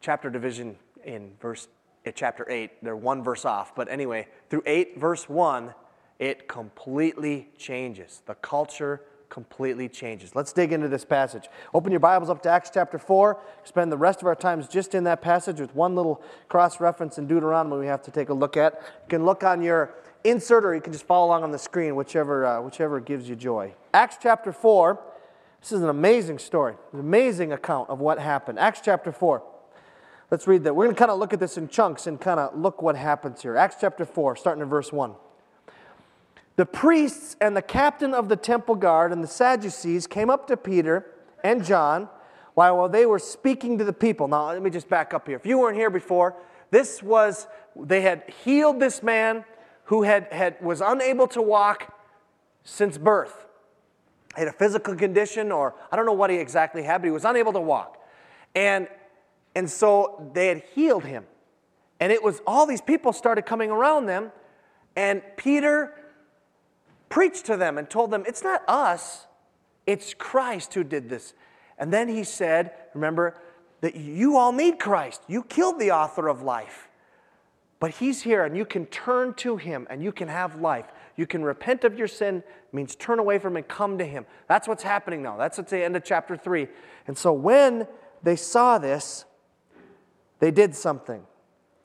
chapter 0.00 0.30
division 0.30 0.76
in 1.04 1.32
verse 1.40 1.68
in 2.06 2.12
chapter 2.14 2.50
8, 2.50 2.82
they're 2.82 2.96
one 2.96 3.22
verse 3.22 3.44
off. 3.44 3.74
But 3.74 3.90
anyway, 3.90 4.28
through 4.48 4.62
8, 4.64 4.98
verse 4.98 5.28
1, 5.28 5.74
it 6.18 6.48
completely 6.48 7.50
changes. 7.58 8.22
The 8.24 8.34
culture 8.36 9.02
completely 9.28 9.88
changes. 9.88 10.34
Let's 10.34 10.52
dig 10.52 10.72
into 10.72 10.88
this 10.88 11.04
passage. 11.04 11.48
Open 11.74 11.90
your 11.90 12.00
Bibles 12.00 12.30
up 12.30 12.42
to 12.42 12.48
Acts 12.48 12.70
chapter 12.72 12.98
4. 12.98 13.40
Spend 13.64 13.90
the 13.90 13.96
rest 13.96 14.20
of 14.22 14.26
our 14.26 14.34
times 14.34 14.68
just 14.68 14.94
in 14.94 15.04
that 15.04 15.22
passage 15.22 15.60
with 15.60 15.74
one 15.74 15.94
little 15.94 16.22
cross 16.48 16.80
reference 16.80 17.18
in 17.18 17.26
Deuteronomy 17.26 17.78
we 17.78 17.86
have 17.86 18.02
to 18.02 18.10
take 18.10 18.28
a 18.28 18.34
look 18.34 18.56
at. 18.56 18.74
You 18.74 19.08
can 19.08 19.24
look 19.24 19.44
on 19.44 19.62
your 19.62 19.94
insert 20.24 20.64
or 20.64 20.74
you 20.74 20.80
can 20.80 20.92
just 20.92 21.06
follow 21.06 21.26
along 21.26 21.42
on 21.42 21.52
the 21.52 21.58
screen, 21.58 21.94
whichever, 21.96 22.44
uh, 22.44 22.60
whichever 22.60 23.00
gives 23.00 23.28
you 23.28 23.36
joy. 23.36 23.74
Acts 23.94 24.16
chapter 24.20 24.52
4, 24.52 25.00
This 25.60 25.72
is 25.72 25.82
an 25.82 25.88
amazing 25.88 26.38
story, 26.38 26.74
an 26.92 27.00
amazing 27.00 27.52
account 27.52 27.90
of 27.90 28.00
what 28.00 28.18
happened. 28.18 28.58
Acts 28.58 28.80
chapter 28.84 29.12
4. 29.12 29.42
Let's 30.30 30.46
read 30.48 30.64
that. 30.64 30.74
We're 30.74 30.86
going 30.86 30.96
to 30.96 30.98
kind 30.98 31.10
of 31.10 31.18
look 31.18 31.32
at 31.32 31.38
this 31.38 31.56
in 31.56 31.68
chunks 31.68 32.06
and 32.06 32.20
kind 32.20 32.40
of 32.40 32.58
look 32.58 32.82
what 32.82 32.96
happens 32.96 33.42
here. 33.42 33.56
Acts 33.56 33.76
chapter 33.80 34.04
4, 34.04 34.36
starting 34.36 34.62
in 34.62 34.68
verse 34.68 34.92
1. 34.92 35.14
The 36.56 36.66
priests 36.66 37.36
and 37.40 37.56
the 37.56 37.62
captain 37.62 38.14
of 38.14 38.28
the 38.28 38.36
temple 38.36 38.74
guard 38.74 39.12
and 39.12 39.22
the 39.22 39.28
Sadducees 39.28 40.06
came 40.06 40.30
up 40.30 40.46
to 40.48 40.56
Peter 40.56 41.06
and 41.44 41.64
John 41.64 42.08
while 42.54 42.88
they 42.88 43.04
were 43.04 43.18
speaking 43.18 43.76
to 43.78 43.84
the 43.84 43.92
people. 43.92 44.26
Now, 44.26 44.48
let 44.48 44.62
me 44.62 44.70
just 44.70 44.88
back 44.88 45.12
up 45.12 45.26
here. 45.26 45.36
If 45.36 45.44
you 45.44 45.58
weren't 45.58 45.76
here 45.76 45.90
before, 45.90 46.34
this 46.70 47.02
was, 47.02 47.46
they 47.76 48.00
had 48.00 48.24
healed 48.44 48.80
this 48.80 49.02
man 49.02 49.44
who 49.84 50.02
had, 50.02 50.32
had, 50.32 50.56
was 50.62 50.80
unable 50.80 51.26
to 51.28 51.42
walk 51.42 51.94
since 52.64 52.96
birth. 52.98 53.46
He 54.34 54.40
had 54.40 54.48
a 54.48 54.52
physical 54.52 54.96
condition, 54.96 55.52
or 55.52 55.74
I 55.92 55.96
don't 55.96 56.06
know 56.06 56.12
what 56.12 56.30
he 56.30 56.36
exactly 56.36 56.82
had, 56.82 57.02
but 57.02 57.06
he 57.06 57.10
was 57.12 57.24
unable 57.24 57.52
to 57.52 57.60
walk. 57.60 58.02
And 58.54 58.88
and 59.56 59.70
so 59.70 60.30
they 60.34 60.48
had 60.48 60.62
healed 60.74 61.04
him. 61.04 61.24
And 61.98 62.12
it 62.12 62.22
was 62.22 62.42
all 62.46 62.66
these 62.66 62.82
people 62.82 63.14
started 63.14 63.46
coming 63.46 63.70
around 63.70 64.04
them, 64.04 64.30
and 64.94 65.22
Peter 65.38 65.94
preached 67.08 67.46
to 67.46 67.56
them 67.56 67.78
and 67.78 67.88
told 67.88 68.10
them, 68.10 68.24
It's 68.26 68.42
not 68.42 68.62
us, 68.68 69.26
it's 69.86 70.14
Christ 70.14 70.74
who 70.74 70.84
did 70.84 71.08
this. 71.08 71.34
And 71.78 71.92
then 71.92 72.08
he 72.08 72.24
said, 72.24 72.72
Remember, 72.94 73.34
that 73.80 73.94
you 73.94 74.36
all 74.36 74.52
need 74.52 74.78
Christ. 74.78 75.22
You 75.28 75.42
killed 75.42 75.78
the 75.78 75.90
author 75.92 76.28
of 76.28 76.42
life. 76.42 76.88
But 77.78 77.92
he's 77.92 78.22
here, 78.22 78.44
and 78.44 78.56
you 78.56 78.64
can 78.64 78.86
turn 78.86 79.34
to 79.34 79.58
him 79.58 79.86
and 79.90 80.02
you 80.02 80.10
can 80.10 80.28
have 80.28 80.60
life. 80.60 80.86
You 81.14 81.26
can 81.26 81.42
repent 81.42 81.84
of 81.84 81.98
your 81.98 82.08
sin, 82.08 82.42
means 82.72 82.96
turn 82.96 83.18
away 83.18 83.38
from 83.38 83.56
and 83.56 83.66
come 83.68 83.98
to 83.98 84.04
him. 84.04 84.26
That's 84.48 84.66
what's 84.66 84.82
happening 84.82 85.22
now. 85.22 85.36
That's 85.36 85.58
at 85.58 85.68
the 85.68 85.82
end 85.82 85.96
of 85.96 86.04
chapter 86.04 86.36
3. 86.36 86.68
And 87.06 87.16
so 87.16 87.32
when 87.32 87.86
they 88.22 88.36
saw 88.36 88.78
this, 88.78 89.24
they 90.40 90.50
did 90.50 90.74
something. 90.74 91.22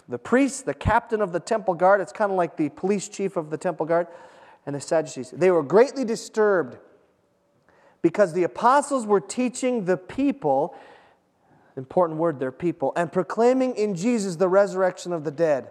The 0.09 0.17
priest, 0.17 0.65
the 0.65 0.73
captain 0.73 1.21
of 1.21 1.31
the 1.31 1.39
temple 1.39 1.73
guard, 1.73 2.01
it's 2.01 2.11
kind 2.11 2.31
of 2.31 2.37
like 2.37 2.57
the 2.57 2.69
police 2.69 3.07
chief 3.07 3.37
of 3.37 3.49
the 3.49 3.57
temple 3.57 3.85
guard, 3.85 4.07
and 4.65 4.75
the 4.75 4.79
Sadducees, 4.79 5.31
they 5.31 5.51
were 5.51 5.63
greatly 5.63 6.05
disturbed 6.05 6.77
because 8.01 8.33
the 8.33 8.43
apostles 8.43 9.05
were 9.05 9.19
teaching 9.19 9.85
the 9.85 9.97
people, 9.97 10.75
important 11.77 12.19
word 12.19 12.39
their 12.39 12.51
people, 12.51 12.93
and 12.95 13.11
proclaiming 13.11 13.75
in 13.75 13.95
Jesus 13.95 14.37
the 14.37 14.49
resurrection 14.49 15.13
of 15.13 15.23
the 15.23 15.31
dead. 15.31 15.69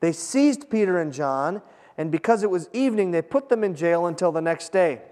They 0.00 0.12
seized 0.12 0.70
Peter 0.70 0.98
and 0.98 1.12
John, 1.12 1.60
and 1.98 2.10
because 2.10 2.42
it 2.42 2.50
was 2.50 2.68
evening, 2.72 3.10
they 3.10 3.22
put 3.22 3.48
them 3.48 3.62
in 3.62 3.74
jail 3.74 4.06
until 4.06 4.32
the 4.32 4.40
next 4.40 4.70
day. 4.70 5.02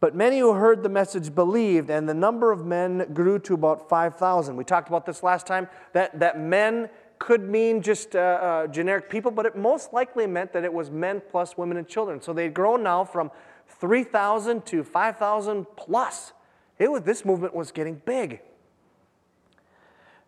But 0.00 0.14
many 0.14 0.40
who 0.40 0.52
heard 0.52 0.82
the 0.82 0.88
message 0.88 1.34
believed, 1.34 1.88
and 1.88 2.08
the 2.08 2.14
number 2.14 2.52
of 2.52 2.66
men 2.66 3.12
grew 3.14 3.38
to 3.38 3.54
about 3.54 3.88
5,000. 3.88 4.56
We 4.56 4.64
talked 4.64 4.88
about 4.88 5.06
this 5.06 5.22
last 5.22 5.46
time 5.46 5.68
that, 5.92 6.18
that 6.18 6.38
men 6.38 6.90
could 7.18 7.48
mean 7.48 7.82
just 7.82 8.14
uh, 8.14 8.18
uh, 8.18 8.66
generic 8.66 9.08
people, 9.08 9.30
but 9.30 9.46
it 9.46 9.56
most 9.56 9.92
likely 9.92 10.26
meant 10.26 10.52
that 10.52 10.64
it 10.64 10.72
was 10.72 10.90
men 10.90 11.22
plus 11.30 11.56
women 11.56 11.76
and 11.76 11.88
children. 11.88 12.20
So 12.20 12.32
they'd 12.32 12.54
grown 12.54 12.82
now 12.82 13.04
from 13.04 13.30
3,000 13.68 14.66
to 14.66 14.84
5,000 14.84 15.66
plus. 15.76 16.32
It 16.78 16.90
was, 16.90 17.02
this 17.02 17.24
movement 17.24 17.54
was 17.54 17.72
getting 17.72 18.00
big. 18.04 18.40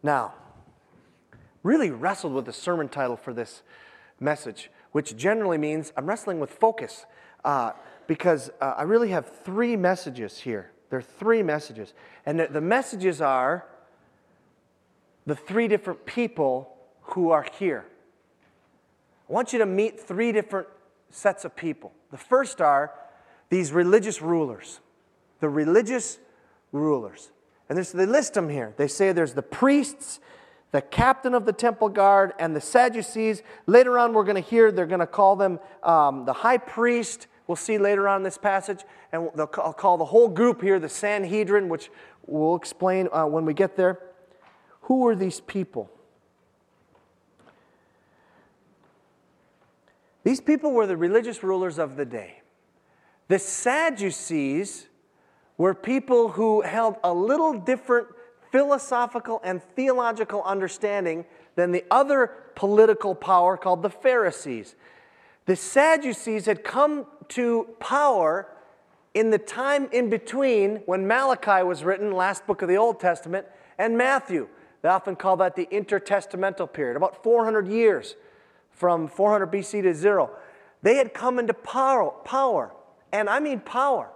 Now, 0.03 0.35
really 1.63 1.91
wrestled 1.91 2.33
with 2.33 2.47
the 2.47 2.53
sermon 2.53 2.89
title 2.89 3.17
for 3.17 3.33
this 3.33 3.63
message, 4.21 4.71
which 4.93 5.17
generally 5.17 5.59
means 5.59 5.93
I'm 5.97 6.07
wrestling 6.07 6.41
with 6.41 6.51
focus. 6.51 7.05
Uh, 7.45 7.73
because 8.07 8.51
uh, 8.61 8.75
I 8.77 8.83
really 8.83 9.11
have 9.11 9.27
three 9.45 9.77
messages 9.77 10.39
here. 10.39 10.71
There 10.91 10.99
are 10.99 11.03
three 11.03 11.43
messages. 11.43 11.95
And 12.25 12.41
the, 12.41 12.47
the 12.47 12.61
messages 12.61 13.21
are 13.21 13.67
the 15.27 15.35
three 15.35 15.69
different 15.69 16.07
people 16.07 16.76
who 17.09 17.31
are 17.31 17.47
here. 17.59 17.85
I 19.29 19.33
want 19.33 19.53
you 19.53 19.59
to 19.59 19.67
meet 19.67 20.01
three 20.01 20.33
different 20.33 20.69
sets 21.11 21.45
of 21.45 21.57
people. 21.57 21.93
The 22.11 22.17
first 22.17 22.61
are 22.61 22.93
these 23.49 23.73
religious 23.73 24.23
rulers. 24.23 24.81
The 25.41 25.49
religious 25.49 26.19
rulers. 26.73 27.31
And 27.69 27.79
they 27.79 28.07
list 28.07 28.35
them 28.35 28.49
here. 28.49 28.75
They 28.77 28.89
say 28.89 29.13
there's 29.13 29.35
the 29.35 29.43
priests, 29.43 30.21
the 30.71 30.81
captain 30.81 31.35
of 31.35 31.47
the 31.47 31.53
temple 31.53 31.89
guard, 31.89 32.33
and 32.39 32.55
the 32.55 32.61
Sadducees. 32.61 33.43
Later 33.67 33.99
on, 33.99 34.13
we're 34.13 34.25
going 34.25 34.43
to 34.43 34.49
hear 34.49 34.71
they're 34.71 34.87
going 34.87 35.01
to 35.01 35.07
call 35.07 35.37
them 35.37 35.59
um, 35.83 36.25
the 36.25 36.33
high 36.33 36.59
priest 36.59 37.27
We'll 37.47 37.57
see 37.57 37.79
later 37.79 38.09
on 38.09 38.19
in 38.19 38.23
this 38.25 38.39
passage, 38.39 38.81
and 39.13 39.31
I'll 39.39 39.47
call 39.47 39.99
the 39.99 40.05
whole 40.05 40.29
group 40.29 40.61
here 40.61 40.81
the 40.81 40.89
Sanhedrin, 40.89 41.69
which 41.69 41.91
we'll 42.27 42.57
explain 42.57 43.09
uh, 43.13 43.27
when 43.27 43.45
we 43.45 43.55
get 43.55 43.77
there. 43.77 44.01
Who 44.83 45.07
are 45.07 45.15
these 45.15 45.41
people? 45.41 45.91
These 50.27 50.41
people 50.41 50.73
were 50.73 50.89
the 50.89 50.97
religious 50.97 51.45
rulers 51.45 51.79
of 51.79 51.95
the 51.95 52.05
day. 52.05 52.43
The 53.29 53.39
Sadducees 53.39 54.89
were 55.57 55.73
people 55.73 56.31
who 56.31 56.63
held 56.63 56.97
a 57.05 57.15
little 57.15 57.53
different 57.53 58.09
philosophical 58.51 59.41
and 59.45 59.63
theological 59.63 60.43
understanding 60.43 61.27
than 61.55 61.71
the 61.71 61.85
other 61.93 62.33
political 62.57 63.15
power 63.15 63.57
called 63.57 63.83
the 63.83 63.89
Pharisees. 63.89 64.75
The 65.45 65.55
Sadducees 65.55 66.47
had 66.47 66.65
come 66.65 67.07
to 67.29 67.69
power 67.79 68.49
in 69.15 69.31
the 69.31 69.39
time 69.39 69.89
in 69.93 70.11
between 70.11 70.79
when 70.87 71.07
Malachi 71.07 71.63
was 71.63 71.85
written, 71.85 72.11
last 72.11 72.49
book 72.49 72.63
of 72.63 72.69
the 72.69 72.77
Old 72.77 72.99
Testament, 72.99 73.47
and 73.79 73.97
Matthew. 73.97 74.49
They 74.83 74.89
often 74.89 75.15
call 75.15 75.37
that 75.37 75.55
the 75.55 75.67
intertestamental 75.67 76.73
period, 76.73 76.97
about 76.97 77.23
400 77.23 77.69
years 77.69 78.17
from 78.77 79.09
400 79.09 79.51
BC 79.51 79.83
to 79.83 79.95
zero. 79.95 80.31
They 80.83 80.97
had 80.97 81.13
come 81.13 81.39
into 81.39 81.55
power, 81.55 82.11
power, 82.25 82.73
and 83.11 83.29
I 83.29 83.41
mean 83.41 83.61
power, 83.61 84.11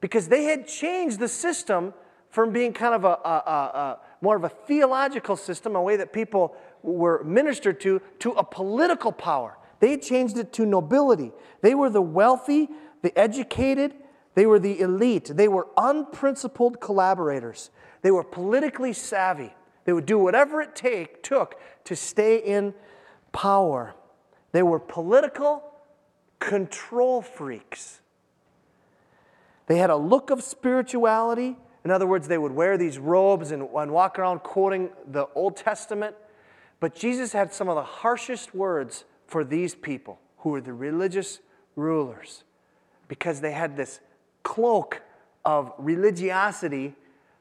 because 0.00 0.28
they 0.28 0.44
had 0.44 0.66
changed 0.66 1.18
the 1.18 1.28
system 1.28 1.92
from 2.30 2.52
being 2.52 2.72
kind 2.72 2.94
of 2.94 3.04
a, 3.04 3.08
a, 3.08 3.42
a, 3.46 3.50
a 3.50 3.98
more 4.20 4.36
of 4.36 4.44
a 4.44 4.48
theological 4.48 5.36
system, 5.36 5.76
a 5.76 5.82
way 5.82 5.96
that 5.96 6.12
people 6.12 6.56
were 6.82 7.22
ministered 7.24 7.80
to, 7.80 8.00
to 8.20 8.30
a 8.32 8.44
political 8.44 9.12
power. 9.12 9.58
They 9.80 9.96
changed 9.96 10.38
it 10.38 10.52
to 10.54 10.66
nobility. 10.66 11.32
They 11.60 11.74
were 11.74 11.90
the 11.90 12.02
wealthy, 12.02 12.68
the 13.02 13.16
educated, 13.18 13.94
they 14.34 14.46
were 14.46 14.60
the 14.60 14.78
elite. 14.80 15.32
They 15.34 15.48
were 15.48 15.66
unprincipled 15.76 16.80
collaborators. 16.80 17.70
They 18.02 18.12
were 18.12 18.22
politically 18.22 18.92
savvy. 18.92 19.52
They 19.84 19.92
would 19.92 20.06
do 20.06 20.18
whatever 20.18 20.60
it 20.60 20.76
take, 20.76 21.24
took 21.24 21.60
to 21.84 21.96
stay 21.96 22.36
in 22.36 22.74
power. 23.32 23.94
They 24.52 24.62
were 24.62 24.78
political 24.78 25.62
control 26.38 27.22
freaks. 27.22 28.00
They 29.66 29.78
had 29.78 29.90
a 29.90 29.96
look 29.96 30.30
of 30.30 30.42
spirituality. 30.42 31.56
In 31.84 31.90
other 31.90 32.06
words, 32.06 32.28
they 32.28 32.38
would 32.38 32.52
wear 32.52 32.78
these 32.78 32.98
robes 32.98 33.50
and, 33.50 33.68
and 33.74 33.92
walk 33.92 34.18
around 34.18 34.40
quoting 34.40 34.90
the 35.06 35.26
Old 35.34 35.56
Testament. 35.56 36.16
But 36.80 36.94
Jesus 36.94 37.32
had 37.32 37.52
some 37.52 37.68
of 37.68 37.74
the 37.74 37.82
harshest 37.82 38.54
words 38.54 39.04
for 39.26 39.44
these 39.44 39.74
people 39.74 40.20
who 40.38 40.50
were 40.50 40.60
the 40.60 40.72
religious 40.72 41.40
rulers 41.76 42.44
because 43.08 43.40
they 43.40 43.52
had 43.52 43.76
this 43.76 44.00
cloak 44.42 45.02
of 45.44 45.72
religiosity, 45.78 46.94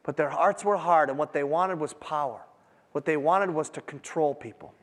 but 0.03 0.17
their 0.17 0.29
hearts 0.29 0.63
were 0.63 0.77
hard, 0.77 1.09
and 1.09 1.17
what 1.17 1.33
they 1.33 1.43
wanted 1.43 1.79
was 1.79 1.93
power. 1.93 2.41
What 2.91 3.05
they 3.05 3.17
wanted 3.17 3.51
was 3.51 3.69
to 3.71 3.81
control 3.81 4.33
people. 4.33 4.73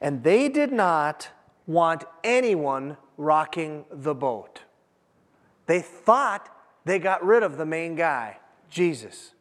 And 0.00 0.22
they 0.22 0.48
did 0.48 0.72
not 0.72 1.28
want 1.66 2.04
anyone 2.24 2.96
rocking 3.16 3.84
the 3.90 4.14
boat. 4.14 4.62
They 5.66 5.80
thought 5.80 6.48
they 6.84 6.98
got 6.98 7.24
rid 7.24 7.42
of 7.42 7.56
the 7.56 7.66
main 7.66 7.94
guy, 7.94 8.38
Jesus. 8.70 9.32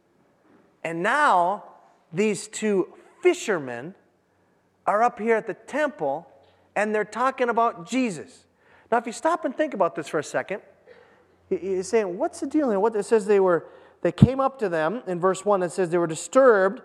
And 0.83 1.01
now, 1.01 1.63
these 2.11 2.47
two 2.47 2.93
fishermen 3.21 3.95
are 4.85 5.03
up 5.03 5.19
here 5.19 5.35
at 5.35 5.47
the 5.47 5.53
temple 5.53 6.27
and 6.75 6.93
they're 6.93 7.03
talking 7.03 7.49
about 7.49 7.87
Jesus. 7.87 8.45
Now, 8.91 8.97
if 8.97 9.05
you 9.05 9.11
stop 9.11 9.45
and 9.45 9.55
think 9.55 9.73
about 9.73 9.95
this 9.95 10.07
for 10.07 10.19
a 10.19 10.23
second, 10.23 10.61
you're 11.49 11.83
saying, 11.83 12.17
what's 12.17 12.39
the 12.39 12.47
deal 12.47 12.69
here? 12.69 12.79
What 12.79 12.95
it 12.95 13.03
says 13.03 13.25
they 13.25 13.39
were, 13.39 13.67
they 14.01 14.11
came 14.11 14.39
up 14.39 14.59
to 14.59 14.69
them 14.69 15.03
in 15.07 15.19
verse 15.19 15.45
1, 15.45 15.63
it 15.63 15.71
says 15.71 15.89
they 15.89 15.97
were 15.97 16.07
disturbed. 16.07 16.81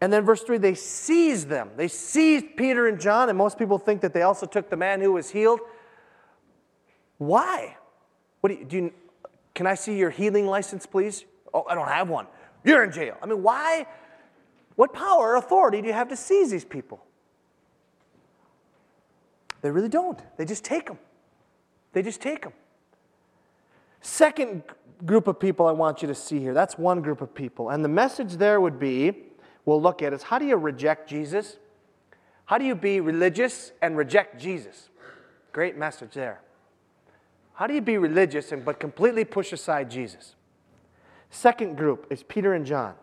And 0.00 0.12
then 0.12 0.24
verse 0.24 0.42
3, 0.42 0.58
they 0.58 0.74
seized 0.74 1.48
them. 1.48 1.70
They 1.76 1.88
seized 1.88 2.56
Peter 2.56 2.86
and 2.86 3.00
John, 3.00 3.28
and 3.28 3.36
most 3.36 3.58
people 3.58 3.78
think 3.78 4.00
that 4.02 4.14
they 4.14 4.22
also 4.22 4.46
took 4.46 4.70
the 4.70 4.76
man 4.76 5.00
who 5.00 5.12
was 5.12 5.30
healed. 5.30 5.60
Why? 7.18 7.76
What 8.40 8.50
do 8.50 8.54
you, 8.56 8.64
do 8.64 8.76
you, 8.76 8.92
can 9.54 9.66
I 9.66 9.74
see 9.74 9.98
your 9.98 10.10
healing 10.10 10.46
license, 10.46 10.86
please? 10.86 11.24
Oh, 11.52 11.64
I 11.68 11.74
don't 11.74 11.88
have 11.88 12.08
one. 12.08 12.26
You're 12.64 12.84
in 12.84 12.92
jail. 12.92 13.16
I 13.20 13.26
mean, 13.26 13.42
why? 13.42 13.86
What 14.76 14.92
power 14.92 15.30
or 15.30 15.36
authority 15.36 15.80
do 15.80 15.88
you 15.88 15.94
have 15.94 16.08
to 16.10 16.16
seize 16.16 16.50
these 16.50 16.64
people? 16.64 17.04
They 19.62 19.70
really 19.72 19.88
don't. 19.88 20.20
They 20.36 20.44
just 20.44 20.64
take 20.64 20.86
them. 20.86 20.98
They 21.92 22.02
just 22.02 22.20
take 22.20 22.42
them. 22.42 22.52
Second 24.00 24.62
group 25.04 25.26
of 25.26 25.40
people 25.40 25.66
I 25.66 25.72
want 25.72 26.02
you 26.02 26.08
to 26.08 26.14
see 26.14 26.38
here. 26.38 26.54
That's 26.54 26.78
one 26.78 27.02
group 27.02 27.20
of 27.20 27.34
people. 27.34 27.70
And 27.70 27.84
the 27.84 27.88
message 27.88 28.34
there 28.34 28.60
would 28.60 28.78
be 28.78 29.27
we'll 29.68 29.82
look 29.82 30.02
at 30.02 30.14
is 30.14 30.22
how 30.22 30.38
do 30.38 30.46
you 30.46 30.56
reject 30.56 31.08
Jesus? 31.08 31.58
How 32.46 32.56
do 32.56 32.64
you 32.64 32.74
be 32.74 33.00
religious 33.00 33.72
and 33.82 33.98
reject 33.98 34.40
Jesus? 34.40 34.88
Great 35.52 35.76
message 35.76 36.14
there. 36.14 36.40
How 37.52 37.66
do 37.66 37.74
you 37.74 37.82
be 37.82 37.98
religious 37.98 38.50
and 38.50 38.64
but 38.64 38.80
completely 38.80 39.26
push 39.26 39.52
aside 39.52 39.90
Jesus? 39.90 40.34
Second 41.28 41.76
group 41.76 42.06
is 42.08 42.22
Peter 42.22 42.54
and 42.54 42.64
John. 42.64 42.94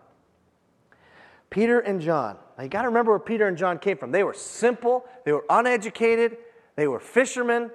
Peter 1.51 1.79
and 1.79 2.01
John. 2.01 2.37
Now 2.57 2.63
you 2.63 2.69
got 2.69 2.81
to 2.81 2.87
remember 2.87 3.11
where 3.11 3.19
Peter 3.19 3.47
and 3.47 3.57
John 3.57 3.77
came 3.77 3.97
from. 3.97 4.11
They 4.11 4.23
were 4.23 4.33
simple, 4.33 5.05
they 5.23 5.33
were 5.33 5.45
uneducated, 5.49 6.37
they 6.75 6.87
were 6.87 6.99
fishermen. 6.99 7.69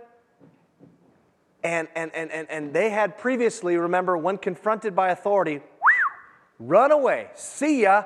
And, 1.62 1.86
and, 1.94 2.10
and, 2.14 2.32
and, 2.32 2.50
and 2.50 2.74
they 2.74 2.90
had 2.90 3.18
previously, 3.18 3.76
remember, 3.76 4.16
when 4.16 4.38
confronted 4.38 4.96
by 4.96 5.10
authority, 5.10 5.60
run 6.58 6.90
away, 6.90 7.28
see 7.34 7.82
ya, 7.82 8.04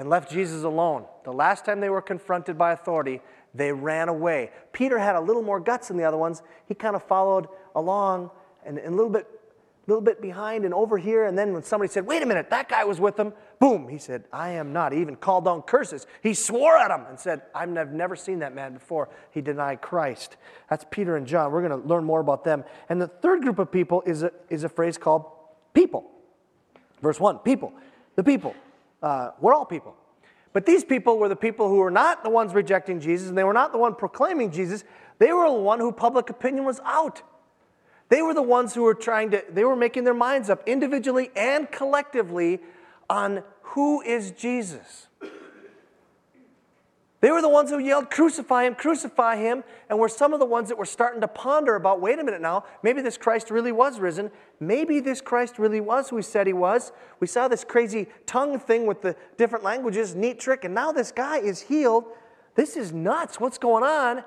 and 0.00 0.08
left 0.08 0.30
Jesus 0.30 0.64
alone. 0.64 1.04
The 1.24 1.32
last 1.32 1.66
time 1.66 1.78
they 1.78 1.90
were 1.90 2.00
confronted 2.00 2.56
by 2.56 2.72
authority, 2.72 3.20
they 3.54 3.70
ran 3.70 4.08
away. 4.08 4.50
Peter 4.72 4.98
had 4.98 5.14
a 5.14 5.20
little 5.20 5.42
more 5.42 5.60
guts 5.60 5.88
than 5.88 5.98
the 5.98 6.04
other 6.04 6.16
ones. 6.16 6.42
He 6.66 6.74
kind 6.74 6.96
of 6.96 7.02
followed 7.02 7.48
along 7.74 8.30
and, 8.64 8.78
and 8.78 8.94
a 8.94 8.96
little 8.96 9.10
bit 9.10 9.28
little 9.86 10.00
bit 10.00 10.22
behind 10.22 10.64
and 10.64 10.72
over 10.72 10.96
here. 10.96 11.24
And 11.24 11.36
then 11.36 11.52
when 11.52 11.64
somebody 11.64 11.90
said, 11.90 12.06
wait 12.06 12.22
a 12.22 12.26
minute, 12.26 12.48
that 12.50 12.68
guy 12.68 12.84
was 12.84 13.00
with 13.00 13.16
them, 13.16 13.32
boom, 13.58 13.88
he 13.88 13.98
said, 13.98 14.22
I 14.32 14.50
am 14.50 14.72
not. 14.72 14.92
He 14.92 15.00
even 15.00 15.16
called 15.16 15.46
down 15.46 15.62
curses. 15.62 16.06
He 16.22 16.32
swore 16.32 16.76
at 16.76 16.88
them 16.88 17.06
and 17.08 17.18
said, 17.18 17.42
I've 17.54 17.68
never 17.68 18.14
seen 18.14 18.38
that 18.38 18.54
man 18.54 18.74
before. 18.74 19.08
He 19.32 19.40
denied 19.40 19.80
Christ. 19.80 20.36
That's 20.68 20.84
Peter 20.92 21.16
and 21.16 21.26
John. 21.26 21.50
We're 21.50 21.66
going 21.66 21.82
to 21.82 21.88
learn 21.88 22.04
more 22.04 22.20
about 22.20 22.44
them. 22.44 22.62
And 22.88 23.02
the 23.02 23.08
third 23.08 23.42
group 23.42 23.58
of 23.58 23.72
people 23.72 24.02
is 24.06 24.22
a, 24.22 24.30
is 24.48 24.62
a 24.62 24.68
phrase 24.68 24.96
called 24.96 25.24
people. 25.74 26.08
Verse 27.02 27.18
1 27.18 27.38
people. 27.38 27.72
The 28.14 28.22
people. 28.22 28.54
Uh, 29.02 29.30
we're 29.40 29.54
all 29.54 29.64
people. 29.64 29.96
But 30.52 30.66
these 30.66 30.84
people 30.84 31.18
were 31.18 31.28
the 31.28 31.36
people 31.36 31.68
who 31.68 31.76
were 31.76 31.90
not 31.90 32.24
the 32.24 32.30
ones 32.30 32.54
rejecting 32.54 33.00
Jesus, 33.00 33.28
and 33.28 33.38
they 33.38 33.44
were 33.44 33.52
not 33.52 33.72
the 33.72 33.78
one 33.78 33.94
proclaiming 33.94 34.50
Jesus. 34.50 34.84
They 35.18 35.32
were 35.32 35.48
the 35.48 35.54
one 35.54 35.78
who 35.78 35.92
public 35.92 36.28
opinion 36.28 36.64
was 36.64 36.80
out. 36.84 37.22
They 38.08 38.22
were 38.22 38.34
the 38.34 38.42
ones 38.42 38.74
who 38.74 38.82
were 38.82 38.94
trying 38.94 39.30
to, 39.30 39.44
they 39.48 39.64
were 39.64 39.76
making 39.76 40.04
their 40.04 40.14
minds 40.14 40.50
up 40.50 40.62
individually 40.66 41.30
and 41.36 41.70
collectively 41.70 42.60
on 43.08 43.44
who 43.62 44.02
is 44.02 44.32
Jesus. 44.32 45.06
They 47.20 47.30
were 47.30 47.42
the 47.42 47.50
ones 47.50 47.68
who 47.70 47.78
yelled, 47.78 48.10
Crucify 48.10 48.64
him, 48.64 48.74
crucify 48.74 49.36
him, 49.36 49.62
and 49.90 49.98
were 49.98 50.08
some 50.08 50.32
of 50.32 50.40
the 50.40 50.46
ones 50.46 50.70
that 50.70 50.78
were 50.78 50.86
starting 50.86 51.20
to 51.20 51.28
ponder 51.28 51.76
about 51.76 52.00
wait 52.00 52.18
a 52.18 52.24
minute 52.24 52.40
now, 52.40 52.64
maybe 52.82 53.02
this 53.02 53.18
Christ 53.18 53.50
really 53.50 53.72
was 53.72 54.00
risen. 54.00 54.30
Maybe 54.58 55.00
this 55.00 55.20
Christ 55.20 55.58
really 55.58 55.80
was 55.80 56.08
who 56.08 56.16
he 56.16 56.22
said 56.22 56.46
he 56.46 56.54
was. 56.54 56.92
We 57.20 57.26
saw 57.26 57.46
this 57.46 57.62
crazy 57.62 58.06
tongue 58.24 58.58
thing 58.58 58.86
with 58.86 59.02
the 59.02 59.16
different 59.36 59.64
languages, 59.64 60.14
neat 60.14 60.40
trick, 60.40 60.64
and 60.64 60.74
now 60.74 60.92
this 60.92 61.12
guy 61.12 61.38
is 61.38 61.60
healed. 61.60 62.04
This 62.54 62.76
is 62.76 62.92
nuts. 62.92 63.38
What's 63.38 63.58
going 63.58 63.84
on? 63.84 64.24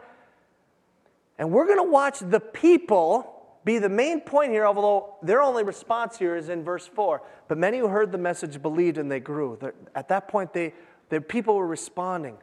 And 1.39 1.51
we're 1.51 1.65
going 1.65 1.83
to 1.83 1.91
watch 1.91 2.19
the 2.19 2.39
people 2.39 3.29
be 3.65 3.79
the 3.79 3.89
main 3.89 4.21
point 4.21 4.51
here, 4.51 4.67
although 4.67 5.15
their 5.23 5.41
only 5.41 5.63
response 5.63 6.17
here 6.17 6.35
is 6.35 6.49
in 6.49 6.63
verse 6.63 6.85
4. 6.85 7.23
But 7.47 7.57
many 7.57 7.79
who 7.79 7.87
heard 7.87 8.11
the 8.11 8.17
message 8.17 8.61
believed 8.61 8.99
and 8.99 9.11
they 9.11 9.19
grew. 9.19 9.57
At 9.95 10.09
that 10.09 10.27
point, 10.27 10.53
they, 10.53 10.73
the 11.09 11.21
people 11.21 11.55
were 11.55 11.65
responding. 11.65 12.37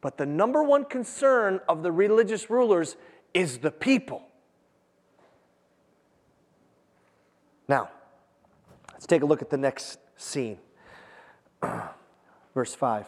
But 0.00 0.16
the 0.16 0.26
number 0.26 0.62
one 0.62 0.84
concern 0.84 1.60
of 1.68 1.82
the 1.82 1.92
religious 1.92 2.48
rulers 2.48 2.96
is 3.34 3.58
the 3.58 3.70
people. 3.70 4.22
Now, 7.68 7.90
let's 8.92 9.06
take 9.06 9.22
a 9.22 9.26
look 9.26 9.42
at 9.42 9.50
the 9.50 9.58
next 9.58 9.98
scene. 10.16 10.58
Verse 12.54 12.74
5. 12.74 13.06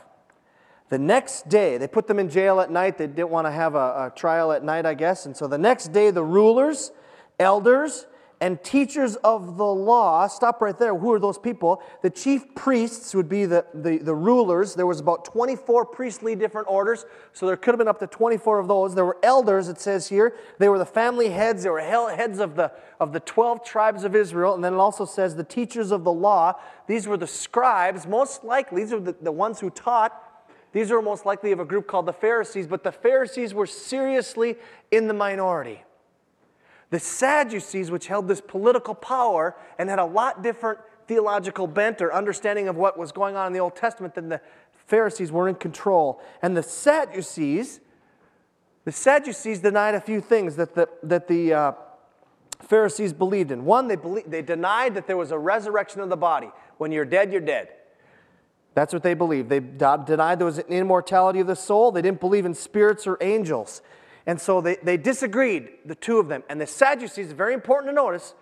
The 0.89 0.99
next 0.99 1.49
day, 1.49 1.79
they 1.79 1.89
put 1.89 2.07
them 2.07 2.19
in 2.19 2.29
jail 2.29 2.61
at 2.61 2.71
night. 2.71 2.99
They 2.99 3.07
didn't 3.07 3.31
want 3.31 3.47
to 3.47 3.51
have 3.51 3.75
a, 3.75 3.79
a 3.79 4.13
trial 4.15 4.53
at 4.53 4.63
night, 4.63 4.85
I 4.85 4.95
guess. 4.95 5.25
And 5.25 5.35
so 5.37 5.47
the 5.47 5.59
next 5.59 5.93
day, 5.93 6.11
the 6.11 6.23
rulers 6.23 6.93
elders 7.39 8.07
and 8.43 8.61
teachers 8.65 9.15
of 9.23 9.57
the 9.57 9.65
law. 9.65 10.27
Stop 10.27 10.61
right 10.61 10.77
there. 10.77 10.97
Who 10.97 11.13
are 11.13 11.21
those 11.21 11.39
people? 11.39 11.81
The 12.03 12.11
chief 12.11 12.57
priests 12.57 13.15
would 13.15 13.29
be 13.29 13.47
the, 13.47 13.65
the, 13.73 13.99
the, 13.99 14.17
rulers. 14.17 14.75
There 14.75 14.85
was 14.85 14.99
about 14.99 15.25
24 15.25 15.87
priestly 15.87 16.35
different 16.35 16.67
orders, 16.69 17.07
so 17.33 17.47
there 17.47 17.57
could 17.57 17.71
have 17.71 17.79
been 17.79 17.87
up 17.87 18.01
to 18.01 18.09
24 18.09 18.59
of 18.59 18.67
those. 18.67 18.97
There 18.97 19.05
were 19.05 19.19
elders, 19.23 19.69
it 19.69 19.79
says 19.79 20.09
here. 20.09 20.35
They 20.59 20.69
were 20.69 20.79
the 20.79 20.85
family 20.85 21.31
heads. 21.31 21.63
They 21.63 21.71
were 21.71 21.79
heads 21.79 22.41
of 22.41 22.57
the, 22.57 22.73
of 22.99 23.13
the 23.13 23.21
12 23.21 23.65
tribes 23.65 24.03
of 24.03 24.17
Israel. 24.17 24.57
And 24.57 24.65
then 24.65 24.75
it 24.75 24.79
also 24.79 25.05
says 25.05 25.37
the 25.37 25.45
teachers 25.45 25.93
of 25.93 26.03
the 26.03 26.13
law. 26.13 26.55
These 26.89 27.07
were 27.07 27.17
the 27.17 27.29
scribes, 27.29 28.09
most 28.09 28.43
likely. 28.43 28.83
These 28.83 28.93
are 28.93 28.99
the, 28.99 29.15
the 29.23 29.31
ones 29.31 29.61
who 29.61 29.71
taught. 29.71 30.21
These 30.73 30.91
were 30.91 31.01
most 31.01 31.25
likely 31.25 31.53
of 31.53 31.61
a 31.61 31.65
group 31.65 31.87
called 31.87 32.07
the 32.07 32.13
Pharisees, 32.13 32.67
but 32.67 32.83
the 32.83 32.91
Pharisees 32.91 33.55
were 33.55 33.67
seriously 33.67 34.57
in 34.91 35.07
the 35.07 35.15
minority. 35.15 35.85
The 36.93 37.01
Sadducees, 37.01 37.91
which 37.91 38.07
held 38.07 38.29
this 38.29 38.43
political 38.43 38.95
power 38.95 39.57
and 39.79 39.89
had 39.89 39.99
a 39.99 40.05
lot 40.05 40.43
different 40.43 40.79
theological 41.09 41.67
bent 41.67 42.03
or 42.03 42.13
understanding 42.13 42.69
of 42.69 42.77
what 42.77 42.99
was 42.99 43.13
going 43.13 43.35
on 43.35 43.47
in 43.47 43.55
the 43.55 43.61
Old 43.61 43.75
Testament 43.75 44.15
than 44.15 44.29
the 44.29 44.43
Pharisees 44.87 45.33
were 45.33 45.49
in 45.49 45.55
control. 45.55 46.21
And 46.43 46.55
the 46.55 46.63
Sadducees, 46.63 47.81
the 48.85 48.93
Sadducees 48.93 49.61
denied 49.61 49.95
a 49.95 50.03
few 50.03 50.21
things 50.21 50.57
that 50.57 50.75
the, 50.75 50.87
that 51.03 51.29
the 51.29 51.55
uh, 51.55 51.73
Pharisees 52.61 53.15
believed 53.15 53.53
in. 53.53 53.65
One, 53.65 53.89
they, 53.89 53.97
believed, 53.97 54.31
they 54.31 54.43
denied 54.43 54.95
that 54.95 55.07
there 55.07 55.17
was 55.17 55.31
a 55.31 55.39
resurrection 55.39 56.03
of 56.03 56.11
the 56.11 56.17
body. 56.19 56.51
When 56.77 56.93
you're 56.93 57.07
dead, 57.07 57.33
you're 57.33 57.41
dead. 57.41 57.69
That's 58.75 58.93
what 58.93 59.03
they 59.03 59.15
believed. 59.15 59.49
They 59.49 59.61
denied 59.61 60.39
there 60.39 60.45
was 60.45 60.59
an 60.59 60.67
immortality 60.69 61.41
of 61.41 61.47
the 61.47 61.57
soul. 61.57 61.91
They 61.91 62.03
didn't 62.03 62.21
believe 62.21 62.45
in 62.45 62.53
spirits 62.53 63.07
or 63.07 63.17
angels. 63.23 63.81
And 64.27 64.41
so 64.41 64.61
they, 64.61 64.77
they 64.77 64.97
disagreed, 64.97 65.69
the 65.85 65.95
two 65.95 66.19
of 66.19 66.29
them. 66.29 66.45
And 66.49 66.61
the 66.61 66.67
Sadducees, 66.67 67.33
very 67.33 67.55
important 67.55 67.91
to 67.91 67.95
notice, 67.95 68.35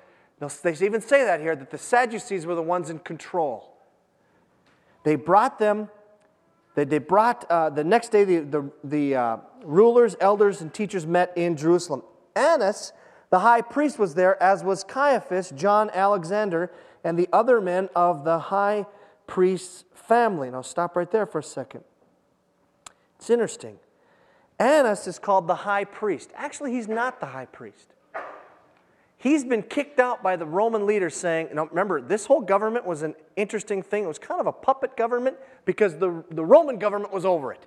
they 0.63 0.73
even 0.85 1.01
say 1.01 1.25
that 1.25 1.41
here, 1.41 1.57
that 1.57 1.71
the 1.71 1.79
Sadducees 1.79 2.47
were 2.47 2.55
the 2.55 2.63
ones 2.63 2.91
in 2.91 2.99
control. 2.99 3.75
They 5.05 5.17
brought 5.17 5.59
them, 5.59 5.89
they, 6.75 6.85
they 6.85 6.99
brought, 6.99 7.45
uh, 7.51 7.71
the 7.71 7.85
next 7.85 8.11
day, 8.11 8.25
the, 8.25 8.41
the, 8.41 8.71
the 8.85 9.15
uh, 9.15 9.37
rulers, 9.65 10.17
elders, 10.21 10.61
and 10.61 10.73
teachers 10.73 11.07
met 11.07 11.33
in 11.37 11.57
Jerusalem. 11.57 12.03
Annas, 12.37 12.93
the 13.31 13.41
high 13.41 13.63
priest, 13.63 13.99
was 13.99 14.15
there, 14.15 14.41
as 14.43 14.63
was 14.63 14.85
Caiaphas, 14.85 15.51
John, 15.57 15.91
Alexander, 15.95 16.71
and 17.03 17.19
the 17.19 17.29
other 17.33 17.61
men 17.61 17.89
of 17.97 18.25
the 18.25 18.39
high 18.39 18.87
priest's 19.27 19.85
family. 19.95 20.49
And 20.49 20.57
I'll 20.57 20.63
stop 20.63 20.97
right 20.97 21.11
there 21.11 21.27
for 21.27 21.39
a 21.39 21.43
second. 21.43 21.85
It's 23.17 23.31
interesting. 23.31 23.79
Annas 24.61 25.07
is 25.07 25.19
called 25.19 25.47
the 25.47 25.55
high 25.55 25.85
priest. 25.85 26.31
Actually, 26.37 26.73
he's 26.73 26.87
not 26.87 27.19
the 27.19 27.27
high 27.27 27.47
priest. 27.47 27.95
He's 29.17 29.43
been 29.43 29.63
kicked 29.63 29.99
out 29.99 30.23
by 30.23 30.37
the 30.37 30.45
Roman 30.45 30.87
leaders 30.87 31.17
saying, 31.17 31.49
now 31.55 31.67
remember, 31.67 32.01
this 32.01 32.27
whole 32.27 32.43
government 32.43 32.87
was 32.87 33.03
an 33.03 33.15
interesting 33.37 33.83
thing. 33.83 34.05
It 34.05 34.07
was 34.07 34.19
kind 34.19 34.41
of 34.41 34.47
a 34.47 34.53
puppet 34.53 34.97
government 34.99 35.37
because 35.65 35.97
the, 35.97 36.23
the 36.31 36.45
Roman 36.45 36.79
government 36.79 37.13
was 37.13 37.25
over 37.25 37.53
it. 37.53 37.67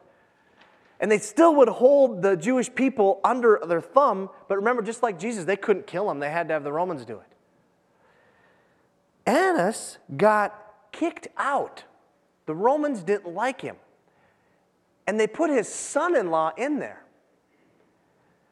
And 1.00 1.12
they 1.12 1.18
still 1.18 1.56
would 1.56 1.68
hold 1.68 2.22
the 2.22 2.38
Jewish 2.38 2.74
people 2.74 3.20
under 3.24 3.60
their 3.68 3.82
thumb, 3.82 4.30
but 4.48 4.58
remember, 4.58 4.84
just 4.84 5.04
like 5.04 5.20
Jesus, 5.20 5.46
they 5.46 5.58
couldn't 5.58 5.88
kill 5.88 6.10
him, 6.10 6.20
they 6.20 6.30
had 6.30 6.48
to 6.48 6.54
have 6.54 6.64
the 6.64 6.72
Romans 6.72 7.06
do 7.06 7.16
it. 7.16 7.28
Annas 9.26 9.98
got 10.16 10.74
kicked 10.92 11.28
out. 11.38 11.84
The 12.46 12.56
Romans 12.56 13.02
didn't 13.02 13.34
like 13.34 13.62
him 13.62 13.78
and 15.08 15.20
they 15.20 15.28
put 15.28 15.50
his 15.50 15.68
son 15.68 16.16
in 16.16 16.32
law 16.32 16.52
in 16.58 16.80
there. 16.80 17.04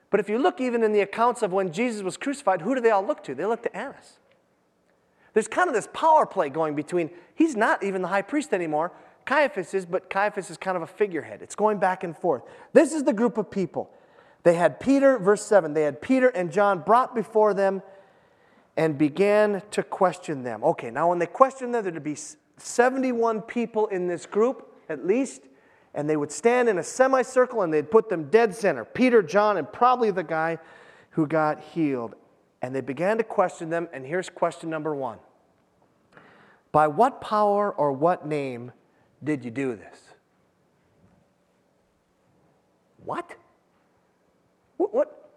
But 0.10 0.20
if 0.20 0.30
you 0.30 0.38
look 0.38 0.60
even 0.60 0.84
in 0.84 0.92
the 0.92 1.00
accounts 1.00 1.42
of 1.42 1.54
when 1.54 1.72
Jesus 1.72 2.04
was 2.04 2.18
crucified, 2.18 2.62
who 2.62 2.76
do 2.76 2.82
they 2.82 2.92
all 2.92 3.06
look 3.06 3.24
to? 3.24 3.34
They 3.34 3.46
look 3.46 3.64
to 3.64 3.76
Annas. 3.76 4.20
There's 5.34 5.48
kind 5.48 5.70
of 5.70 5.74
this 5.74 5.88
power 5.94 6.26
play 6.26 6.50
going 6.50 6.76
between, 6.76 7.10
he's 7.34 7.56
not 7.56 7.84
even 7.84 8.02
the 8.02 8.10
high 8.10 8.22
priest 8.22 8.54
anymore. 8.54 8.92
Caiaphas 9.26 9.74
is, 9.74 9.86
but 9.86 10.10
Caiaphas 10.10 10.50
is 10.50 10.58
kind 10.58 10.76
of 10.76 10.84
a 10.84 10.88
figurehead. 10.88 11.42
It's 11.42 11.56
going 11.56 11.78
back 11.78 12.04
and 12.04 12.18
forth. 12.18 12.44
This 12.74 12.92
is 12.92 13.04
the 13.04 13.14
group 13.14 13.38
of 13.38 13.50
people. 13.50 13.90
They 14.44 14.56
had 14.56 14.80
Peter, 14.80 15.18
verse 15.18 15.46
7, 15.46 15.74
they 15.74 15.84
had 15.84 16.02
Peter 16.02 16.28
and 16.28 16.52
John 16.52 16.80
brought 16.80 17.16
before 17.16 17.54
them 17.54 17.82
and 18.76 18.98
began 18.98 19.62
to 19.72 19.84
question 19.84 20.44
them. 20.44 20.64
Okay, 20.64 20.92
now 20.92 21.10
when 21.10 21.20
they 21.20 21.28
questioned 21.28 21.74
them, 21.74 21.84
there'd 21.84 22.04
be 22.04 22.18
71 22.58 23.44
people 23.44 23.88
in 23.88 24.08
this 24.08 24.26
group 24.26 24.68
at 24.90 25.06
least 25.06 25.44
and 25.94 26.10
they 26.10 26.18
would 26.18 26.32
stand 26.32 26.70
in 26.70 26.78
a 26.78 26.84
semicircle 26.84 27.62
and 27.62 27.74
they'd 27.74 27.92
put 27.92 28.10
them 28.10 28.30
dead 28.30 28.56
center 28.56 28.86
Peter, 28.86 29.22
John, 29.22 29.58
and 29.58 29.72
probably 29.72 30.12
the 30.12 30.24
guy 30.24 30.58
who 31.12 31.28
got 31.28 31.60
healed. 31.60 32.16
And 32.62 32.76
they 32.76 32.82
began 32.82 33.18
to 33.18 33.24
question 33.24 33.70
them, 33.70 33.90
and 33.92 34.06
here's 34.06 34.30
question 34.30 34.70
number 34.70 34.96
one 34.96 35.20
By 36.72 36.88
what 36.88 37.22
power 37.22 37.72
or 37.72 37.92
what 37.92 38.26
name 38.26 38.72
did 39.24 39.44
you 39.44 39.52
do 39.52 39.76
this? 39.76 39.98
What? 43.04 43.36
What, 44.78 44.94
what, 44.94 45.30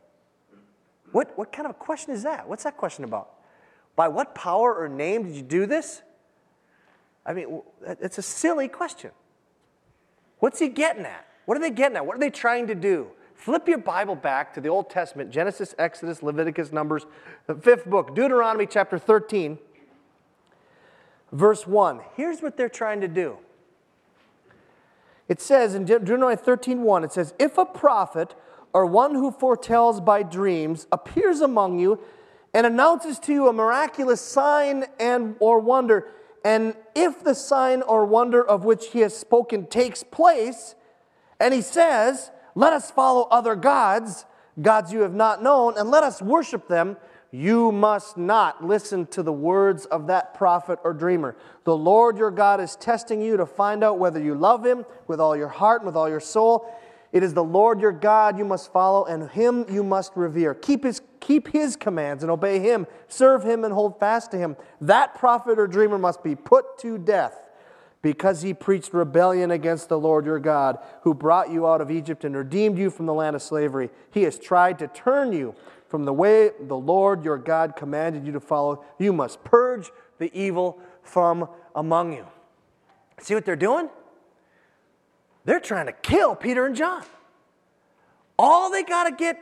what, 1.12 1.38
what 1.38 1.52
kind 1.52 1.66
of 1.66 1.70
a 1.70 1.78
question 1.78 2.12
is 2.12 2.22
that? 2.22 2.48
What's 2.48 2.64
that 2.64 2.76
question 2.76 3.04
about? 3.04 3.30
By 3.96 4.08
what 4.08 4.34
power 4.34 4.74
or 4.74 4.88
name 4.88 5.24
did 5.24 5.34
you 5.34 5.42
do 5.42 5.66
this? 5.66 6.02
I 7.24 7.32
mean, 7.32 7.62
it's 7.86 8.18
a 8.18 8.22
silly 8.22 8.68
question. 8.68 9.12
What's 10.44 10.58
he 10.58 10.68
getting 10.68 11.06
at? 11.06 11.26
What 11.46 11.56
are 11.56 11.60
they 11.62 11.70
getting 11.70 11.96
at? 11.96 12.04
What 12.04 12.16
are 12.16 12.20
they 12.20 12.28
trying 12.28 12.66
to 12.66 12.74
do? 12.74 13.06
Flip 13.34 13.66
your 13.66 13.78
Bible 13.78 14.14
back 14.14 14.52
to 14.52 14.60
the 14.60 14.68
Old 14.68 14.90
Testament 14.90 15.30
Genesis, 15.30 15.74
Exodus, 15.78 16.22
Leviticus, 16.22 16.70
Numbers, 16.70 17.06
the 17.46 17.54
fifth 17.54 17.86
book, 17.86 18.14
Deuteronomy 18.14 18.66
chapter 18.66 18.98
13, 18.98 19.56
verse 21.32 21.66
1. 21.66 22.00
Here's 22.14 22.42
what 22.42 22.58
they're 22.58 22.68
trying 22.68 23.00
to 23.00 23.08
do. 23.08 23.38
It 25.30 25.40
says 25.40 25.74
in 25.74 25.86
Deuteronomy 25.86 26.36
13, 26.36 26.82
1, 26.82 27.04
it 27.04 27.12
says, 27.12 27.32
If 27.38 27.56
a 27.56 27.64
prophet 27.64 28.34
or 28.74 28.84
one 28.84 29.14
who 29.14 29.30
foretells 29.30 30.02
by 30.02 30.22
dreams 30.22 30.86
appears 30.92 31.40
among 31.40 31.78
you 31.78 32.00
and 32.52 32.66
announces 32.66 33.18
to 33.20 33.32
you 33.32 33.48
a 33.48 33.52
miraculous 33.54 34.20
sign 34.20 34.84
and 35.00 35.36
or 35.38 35.58
wonder, 35.58 36.12
and 36.44 36.76
if 36.94 37.24
the 37.24 37.34
sign 37.34 37.82
or 37.82 38.04
wonder 38.04 38.46
of 38.46 38.64
which 38.64 38.88
he 38.88 39.00
has 39.00 39.16
spoken 39.16 39.66
takes 39.66 40.02
place, 40.02 40.74
and 41.40 41.52
he 41.54 41.62
says, 41.62 42.30
let 42.54 42.72
us 42.72 42.90
follow 42.90 43.26
other 43.30 43.56
gods, 43.56 44.26
gods 44.60 44.92
you 44.92 45.00
have 45.00 45.14
not 45.14 45.42
known, 45.42 45.76
and 45.76 45.90
let 45.90 46.04
us 46.04 46.22
worship 46.22 46.68
them. 46.68 46.96
You 47.32 47.72
must 47.72 48.16
not 48.16 48.64
listen 48.64 49.06
to 49.08 49.22
the 49.24 49.32
words 49.32 49.86
of 49.86 50.06
that 50.06 50.34
prophet 50.34 50.78
or 50.84 50.92
dreamer. 50.92 51.34
The 51.64 51.76
Lord 51.76 52.16
your 52.16 52.30
God 52.30 52.60
is 52.60 52.76
testing 52.76 53.20
you 53.20 53.36
to 53.36 53.46
find 53.46 53.82
out 53.82 53.98
whether 53.98 54.22
you 54.22 54.36
love 54.36 54.64
him 54.64 54.86
with 55.08 55.20
all 55.20 55.36
your 55.36 55.48
heart 55.48 55.80
and 55.80 55.86
with 55.86 55.96
all 55.96 56.08
your 56.08 56.20
soul. 56.20 56.72
It 57.14 57.22
is 57.22 57.32
the 57.32 57.44
Lord 57.44 57.80
your 57.80 57.92
God 57.92 58.36
you 58.36 58.44
must 58.44 58.72
follow, 58.72 59.04
and 59.04 59.30
him 59.30 59.66
you 59.70 59.84
must 59.84 60.16
revere. 60.16 60.52
Keep 60.52 60.82
his, 60.82 61.00
keep 61.20 61.46
his 61.46 61.76
commands 61.76 62.24
and 62.24 62.30
obey 62.30 62.58
him. 62.58 62.88
Serve 63.06 63.44
him 63.44 63.62
and 63.62 63.72
hold 63.72 64.00
fast 64.00 64.32
to 64.32 64.36
him. 64.36 64.56
That 64.80 65.14
prophet 65.14 65.56
or 65.56 65.68
dreamer 65.68 65.96
must 65.96 66.24
be 66.24 66.34
put 66.34 66.76
to 66.78 66.98
death 66.98 67.48
because 68.02 68.42
he 68.42 68.52
preached 68.52 68.92
rebellion 68.92 69.52
against 69.52 69.88
the 69.88 69.98
Lord 69.98 70.26
your 70.26 70.40
God, 70.40 70.76
who 71.02 71.14
brought 71.14 71.52
you 71.52 71.68
out 71.68 71.80
of 71.80 71.88
Egypt 71.88 72.24
and 72.24 72.36
redeemed 72.36 72.78
you 72.78 72.90
from 72.90 73.06
the 73.06 73.14
land 73.14 73.36
of 73.36 73.42
slavery. 73.42 73.90
He 74.10 74.24
has 74.24 74.36
tried 74.36 74.80
to 74.80 74.88
turn 74.88 75.32
you 75.32 75.54
from 75.86 76.06
the 76.06 76.12
way 76.12 76.50
the 76.60 76.76
Lord 76.76 77.24
your 77.24 77.38
God 77.38 77.76
commanded 77.76 78.26
you 78.26 78.32
to 78.32 78.40
follow. 78.40 78.84
You 78.98 79.12
must 79.12 79.44
purge 79.44 79.92
the 80.18 80.36
evil 80.36 80.80
from 81.04 81.48
among 81.76 82.12
you. 82.12 82.26
See 83.20 83.34
what 83.34 83.44
they're 83.44 83.54
doing? 83.54 83.88
They're 85.44 85.60
trying 85.60 85.86
to 85.86 85.92
kill 85.92 86.34
Peter 86.34 86.66
and 86.66 86.74
John. 86.74 87.02
All 88.38 88.70
they 88.70 88.82
got 88.82 89.04
to 89.04 89.12
get 89.12 89.38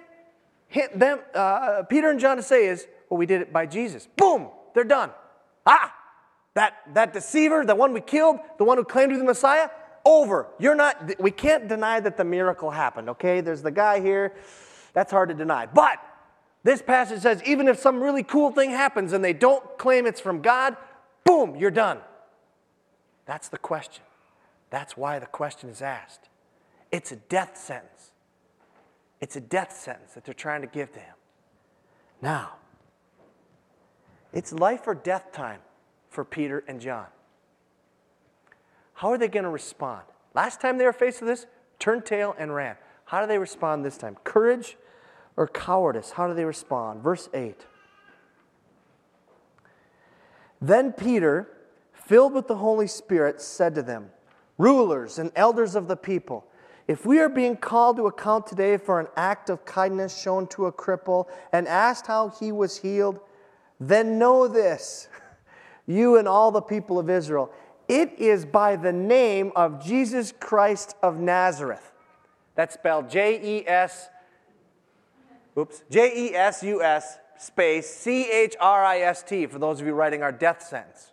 hit 0.69 0.99
them, 0.99 1.21
uh, 1.35 1.83
Peter 1.85 2.11
and 2.11 2.19
John 2.19 2.37
to 2.37 2.43
say 2.43 2.67
is, 2.67 2.87
well, 3.09 3.19
we 3.19 3.27
did 3.27 3.43
it 3.43 3.53
by 3.53 3.67
Jesus. 3.67 4.09
Boom, 4.17 4.49
they're 4.75 4.85
done. 4.85 5.11
Ah, 5.67 5.95
that, 6.55 6.75
that 6.95 7.13
deceiver, 7.13 7.65
the 7.65 7.75
one 7.75 7.93
we 7.93 8.01
killed, 8.01 8.39
the 8.59 8.65
one 8.65 8.79
who 8.79 8.85
claimed 8.85 9.11
to 9.11 9.15
be 9.15 9.19
the 9.19 9.25
Messiah, 9.25 9.69
over. 10.05 10.49
You're 10.59 10.75
not, 10.75 11.21
we 11.21 11.31
can't 11.31 11.69
deny 11.69 12.01
that 12.01 12.17
the 12.17 12.25
miracle 12.25 12.71
happened, 12.71 13.11
okay? 13.11 13.41
There's 13.41 13.63
the 13.63 13.71
guy 13.71 14.01
here. 14.01 14.35
That's 14.95 15.13
hard 15.13 15.29
to 15.29 15.35
deny. 15.35 15.67
But 15.67 15.99
this 16.65 16.83
passage 16.83 17.21
says 17.21 17.43
even 17.45 17.69
if 17.69 17.79
some 17.79 18.03
really 18.03 18.23
cool 18.23 18.51
thing 18.51 18.71
happens 18.71 19.13
and 19.13 19.25
they 19.25 19.33
don't 19.33 19.79
claim 19.79 20.07
it's 20.07 20.21
from 20.21 20.43
God, 20.43 20.77
boom, 21.25 21.57
you're 21.57 21.71
done. 21.71 21.99
That's 23.27 23.49
the 23.49 23.59
question. 23.59 24.03
That's 24.73 24.97
why 24.97 25.19
the 25.19 25.27
question 25.27 25.69
is 25.69 25.83
asked. 25.83 26.31
It's 26.91 27.13
a 27.13 27.17
death 27.17 27.59
sentence. 27.59 28.13
It's 29.21 29.37
a 29.37 29.41
death 29.41 29.77
sentence 29.77 30.15
that 30.15 30.25
they're 30.25 30.33
trying 30.33 30.63
to 30.63 30.67
give 30.67 30.91
to 30.93 30.99
him. 30.99 31.15
Now, 32.23 32.55
it's 34.33 34.51
life 34.51 34.87
or 34.87 34.95
death 34.95 35.31
time 35.31 35.61
for 36.09 36.25
Peter 36.25 36.65
and 36.67 36.81
John. 36.81 37.05
How 38.95 39.11
are 39.11 39.19
they 39.19 39.29
going 39.29 39.45
to 39.45 39.51
respond? 39.51 40.05
Last 40.33 40.63
time 40.63 40.79
they 40.79 40.87
were 40.87 40.95
faced 40.95 41.21
with 41.21 41.29
this, 41.29 41.47
turned 41.79 42.07
tail 42.07 42.35
and 42.39 42.55
ran. 42.55 42.77
How 43.05 43.21
do 43.21 43.27
they 43.27 43.39
respond 43.39 43.85
this 43.85 43.99
time? 43.99 44.17
Courage 44.25 44.79
or 45.37 45.49
cowardice? 45.49 46.13
How 46.13 46.29
do 46.29 46.33
they 46.33 46.47
respond? 46.47 47.03
Verse 47.03 47.29
8. 47.35 47.67
Then 50.63 50.93
Peter, 50.93 51.49
filled 51.93 52.33
with 52.33 52.49
the 52.49 52.57
Holy 52.57 52.87
Spirit, 52.87 53.43
said 53.43 53.75
to 53.75 53.83
them, 53.83 54.09
Rulers 54.59 55.19
and 55.19 55.33
elders 55.35 55.75
of 55.75 55.89
the 55.89 55.97
people, 55.97 56.47
if 56.89 57.07
we 57.07 57.21
are 57.21 57.29
being 57.29 57.57
called 57.57 57.97
to 57.97 58.07
account 58.07 58.47
today 58.47 58.77
for 58.77 59.01
an 59.01 59.07
act 59.17 59.51
of 59.51 59.65
kindness 59.65 60.21
shown 60.21 60.47
to 60.49 60.67
a 60.67 60.73
cripple 60.73 61.27
and 61.53 61.69
asked 61.69 62.07
how 62.07 62.29
he 62.29 62.53
was 62.53 62.77
healed, 62.77 63.21
then 63.79 64.19
know 64.19 64.49
this 64.49 65.09
you 65.87 66.17
and 66.19 66.27
all 66.27 66.51
the 66.51 66.61
people 66.61 66.99
of 66.99 67.09
Israel. 67.09 67.53
It 67.89 68.13
is 68.19 68.45
by 68.45 68.77
the 68.77 68.93
name 68.93 69.53
of 69.57 69.85
Jesus 69.85 70.33
Christ 70.39 70.97
of 71.03 71.19
Nazareth. 71.19 71.93
That's 72.55 72.75
spelled 72.75 73.09
J 73.11 73.41
E 73.43 73.67
S, 73.67 74.09
oops, 75.57 75.83
J 75.91 76.29
E 76.31 76.35
S 76.35 76.63
U 76.63 76.83
S 76.83 77.19
space 77.39 77.89
C 77.89 78.31
H 78.31 78.55
R 78.61 78.85
I 78.85 79.01
S 79.01 79.23
T 79.23 79.47
for 79.47 79.59
those 79.59 79.81
of 79.81 79.87
you 79.87 79.95
writing 79.95 80.23
our 80.23 80.33
death 80.33 80.63
sentence. 80.63 81.12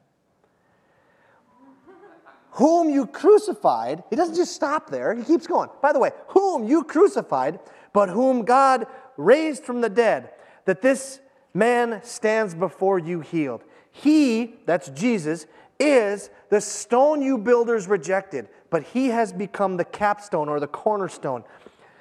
Whom 2.59 2.89
you 2.89 3.05
crucified, 3.05 4.03
he 4.09 4.17
doesn't 4.17 4.35
just 4.35 4.53
stop 4.53 4.89
there, 4.89 5.15
he 5.15 5.23
keeps 5.23 5.47
going. 5.47 5.69
By 5.81 5.93
the 5.93 5.99
way, 5.99 6.11
whom 6.27 6.67
you 6.67 6.83
crucified, 6.83 7.57
but 7.93 8.09
whom 8.09 8.43
God 8.43 8.85
raised 9.15 9.63
from 9.63 9.79
the 9.79 9.89
dead, 9.89 10.31
that 10.65 10.81
this 10.81 11.21
man 11.53 12.01
stands 12.03 12.53
before 12.53 12.99
you 12.99 13.21
healed. 13.21 13.63
He, 13.93 14.55
that's 14.65 14.89
Jesus, 14.89 15.47
is 15.79 16.29
the 16.49 16.59
stone 16.59 17.21
you 17.21 17.37
builders 17.37 17.87
rejected, 17.87 18.49
but 18.69 18.83
he 18.83 19.07
has 19.07 19.31
become 19.31 19.77
the 19.77 19.85
capstone 19.85 20.49
or 20.49 20.59
the 20.59 20.67
cornerstone. 20.67 21.45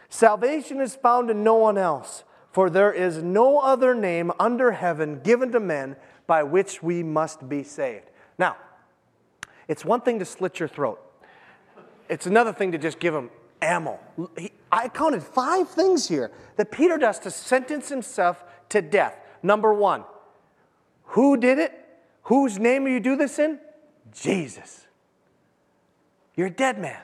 Salvation 0.09 0.81
is 0.81 0.97
found 0.97 1.31
in 1.31 1.45
no 1.45 1.55
one 1.55 1.79
else, 1.79 2.25
for 2.51 2.69
there 2.69 2.93
is 2.93 3.23
no 3.23 3.61
other 3.61 3.95
name 3.95 4.33
under 4.41 4.73
heaven 4.73 5.21
given 5.21 5.53
to 5.53 5.61
men 5.61 5.95
by 6.27 6.43
which 6.43 6.83
we 6.83 7.05
must 7.05 7.49
be 7.49 7.63
saved. 7.63 8.11
Now, 8.41 8.57
it's 9.69 9.85
one 9.85 10.01
thing 10.01 10.19
to 10.19 10.25
slit 10.25 10.59
your 10.59 10.69
throat, 10.69 11.01
it's 12.09 12.27
another 12.27 12.53
thing 12.53 12.73
to 12.73 12.79
just 12.79 12.99
give 12.99 13.15
him 13.15 13.31
ammo. 13.63 13.99
I 14.73 14.89
counted 14.89 15.23
five 15.23 15.69
things 15.69 16.09
here 16.09 16.31
that 16.57 16.71
Peter 16.71 16.97
does 16.97 17.19
to 17.21 17.31
sentence 17.31 17.89
himself 17.89 18.43
to 18.71 18.83
death. 18.83 19.17
Number 19.43 19.73
one, 19.73 20.05
who 21.05 21.37
did 21.37 21.59
it? 21.59 21.73
Whose 22.25 22.59
name 22.59 22.85
will 22.85 22.91
you 22.91 23.01
do 23.01 23.17
this 23.17 23.39
in? 23.39 23.59
Jesus. 24.13 24.87
You're 26.35 26.49
a 26.49 26.51
dead 26.51 26.79
man. 26.79 27.01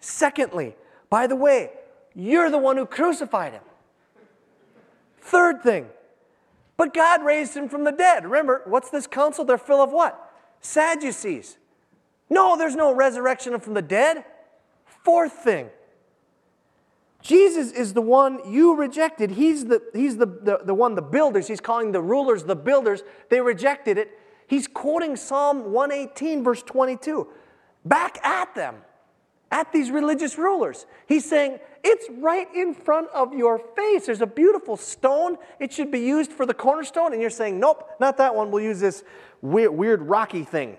Secondly, 0.00 0.76
by 1.08 1.26
the 1.26 1.36
way, 1.36 1.70
you're 2.14 2.50
the 2.50 2.58
one 2.58 2.76
who 2.76 2.86
crucified 2.86 3.52
him. 3.52 3.62
Third 5.20 5.62
thing, 5.62 5.86
but 6.76 6.92
God 6.92 7.24
raised 7.24 7.56
him 7.56 7.68
from 7.68 7.84
the 7.84 7.92
dead. 7.92 8.24
Remember, 8.24 8.62
what's 8.64 8.90
this 8.90 9.06
council? 9.06 9.44
They're 9.44 9.58
full 9.58 9.82
of 9.82 9.92
what? 9.92 10.32
Sadducees. 10.60 11.56
No, 12.30 12.56
there's 12.56 12.76
no 12.76 12.94
resurrection 12.94 13.58
from 13.58 13.74
the 13.74 13.82
dead. 13.82 14.24
Fourth 15.04 15.32
thing, 15.32 15.68
Jesus 17.22 17.72
is 17.72 17.92
the 17.92 18.00
one 18.00 18.40
you 18.50 18.76
rejected. 18.76 19.32
He's 19.32 19.66
the, 19.66 19.82
he's 19.92 20.16
the, 20.16 20.26
the, 20.26 20.60
the 20.64 20.74
one, 20.74 20.94
the 20.94 21.02
builders. 21.02 21.48
He's 21.48 21.60
calling 21.60 21.92
the 21.92 22.00
rulers 22.00 22.44
the 22.44 22.56
builders. 22.56 23.02
They 23.28 23.40
rejected 23.40 23.98
it. 23.98 24.18
He's 24.46 24.66
quoting 24.66 25.16
Psalm 25.16 25.72
118, 25.72 26.42
verse 26.42 26.62
22, 26.62 27.28
back 27.84 28.24
at 28.24 28.54
them, 28.54 28.76
at 29.52 29.70
these 29.72 29.90
religious 29.90 30.38
rulers. 30.38 30.86
He's 31.06 31.28
saying, 31.28 31.58
It's 31.84 32.06
right 32.18 32.48
in 32.54 32.74
front 32.74 33.10
of 33.14 33.32
your 33.32 33.58
face. 33.76 34.06
There's 34.06 34.22
a 34.22 34.26
beautiful 34.26 34.76
stone. 34.76 35.36
It 35.60 35.72
should 35.72 35.90
be 35.90 36.00
used 36.00 36.32
for 36.32 36.46
the 36.46 36.54
cornerstone. 36.54 37.12
And 37.12 37.20
you're 37.20 37.30
saying, 37.30 37.60
Nope, 37.60 37.88
not 38.00 38.16
that 38.16 38.34
one. 38.34 38.50
We'll 38.50 38.64
use 38.64 38.80
this 38.80 39.04
weird, 39.40 39.72
weird 39.72 40.02
rocky 40.02 40.42
thing. 40.42 40.78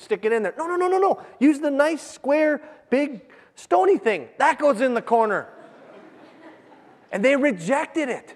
Stick 0.00 0.24
it 0.24 0.32
in 0.32 0.42
there. 0.42 0.54
No, 0.56 0.66
no, 0.66 0.76
no, 0.76 0.88
no, 0.88 0.98
no. 0.98 1.22
Use 1.38 1.58
the 1.58 1.70
nice, 1.70 2.00
square, 2.00 2.62
big, 2.88 3.20
stony 3.54 3.98
thing. 3.98 4.28
That 4.38 4.58
goes 4.58 4.80
in 4.80 4.94
the 4.94 5.02
corner. 5.02 5.46
And 7.12 7.22
they 7.22 7.36
rejected 7.36 8.08
it. 8.08 8.34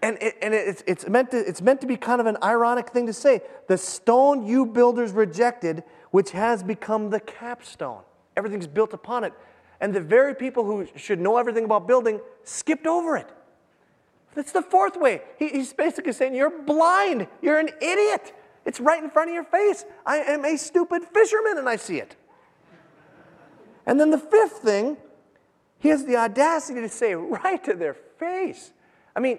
And, 0.00 0.16
it, 0.22 0.36
and 0.40 0.54
it's, 0.54 0.84
it's, 0.86 1.08
meant 1.08 1.32
to, 1.32 1.38
it's 1.38 1.60
meant 1.60 1.80
to 1.80 1.88
be 1.88 1.96
kind 1.96 2.20
of 2.20 2.26
an 2.26 2.36
ironic 2.42 2.90
thing 2.90 3.06
to 3.08 3.12
say. 3.12 3.40
The 3.66 3.76
stone 3.76 4.46
you 4.46 4.64
builders 4.64 5.10
rejected, 5.10 5.82
which 6.12 6.30
has 6.30 6.62
become 6.62 7.10
the 7.10 7.18
capstone. 7.18 8.02
Everything's 8.36 8.68
built 8.68 8.94
upon 8.94 9.24
it. 9.24 9.32
And 9.80 9.92
the 9.92 10.00
very 10.00 10.36
people 10.36 10.64
who 10.64 10.86
should 10.94 11.18
know 11.18 11.36
everything 11.36 11.64
about 11.64 11.88
building 11.88 12.20
skipped 12.44 12.86
over 12.86 13.16
it. 13.16 13.28
That's 14.36 14.52
the 14.52 14.62
fourth 14.62 14.96
way. 14.96 15.22
He, 15.36 15.48
he's 15.48 15.72
basically 15.72 16.12
saying, 16.12 16.34
You're 16.34 16.62
blind. 16.62 17.26
You're 17.42 17.58
an 17.58 17.70
idiot. 17.80 18.32
It's 18.64 18.80
right 18.80 19.02
in 19.02 19.10
front 19.10 19.30
of 19.30 19.34
your 19.34 19.44
face. 19.44 19.84
I 20.04 20.18
am 20.18 20.44
a 20.44 20.56
stupid 20.56 21.02
fisherman 21.04 21.58
and 21.58 21.68
I 21.68 21.76
see 21.76 21.98
it. 21.98 22.16
And 23.86 23.98
then 23.98 24.10
the 24.10 24.18
fifth 24.18 24.58
thing 24.58 24.96
he 25.80 25.88
has 25.88 26.04
the 26.04 26.16
audacity 26.16 26.80
to 26.82 26.88
say 26.88 27.14
right 27.14 27.62
to 27.64 27.74
their 27.74 27.94
face. 27.94 28.72
I 29.16 29.20
mean, 29.20 29.38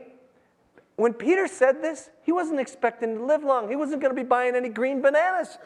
when 0.95 1.13
Peter 1.13 1.47
said 1.47 1.81
this, 1.81 2.09
he 2.23 2.31
wasn't 2.31 2.59
expecting 2.59 3.15
to 3.17 3.23
live 3.23 3.43
long. 3.43 3.69
He 3.69 3.75
wasn't 3.75 4.01
going 4.01 4.13
to 4.13 4.21
be 4.21 4.27
buying 4.27 4.55
any 4.55 4.69
green 4.69 5.01
bananas. 5.01 5.57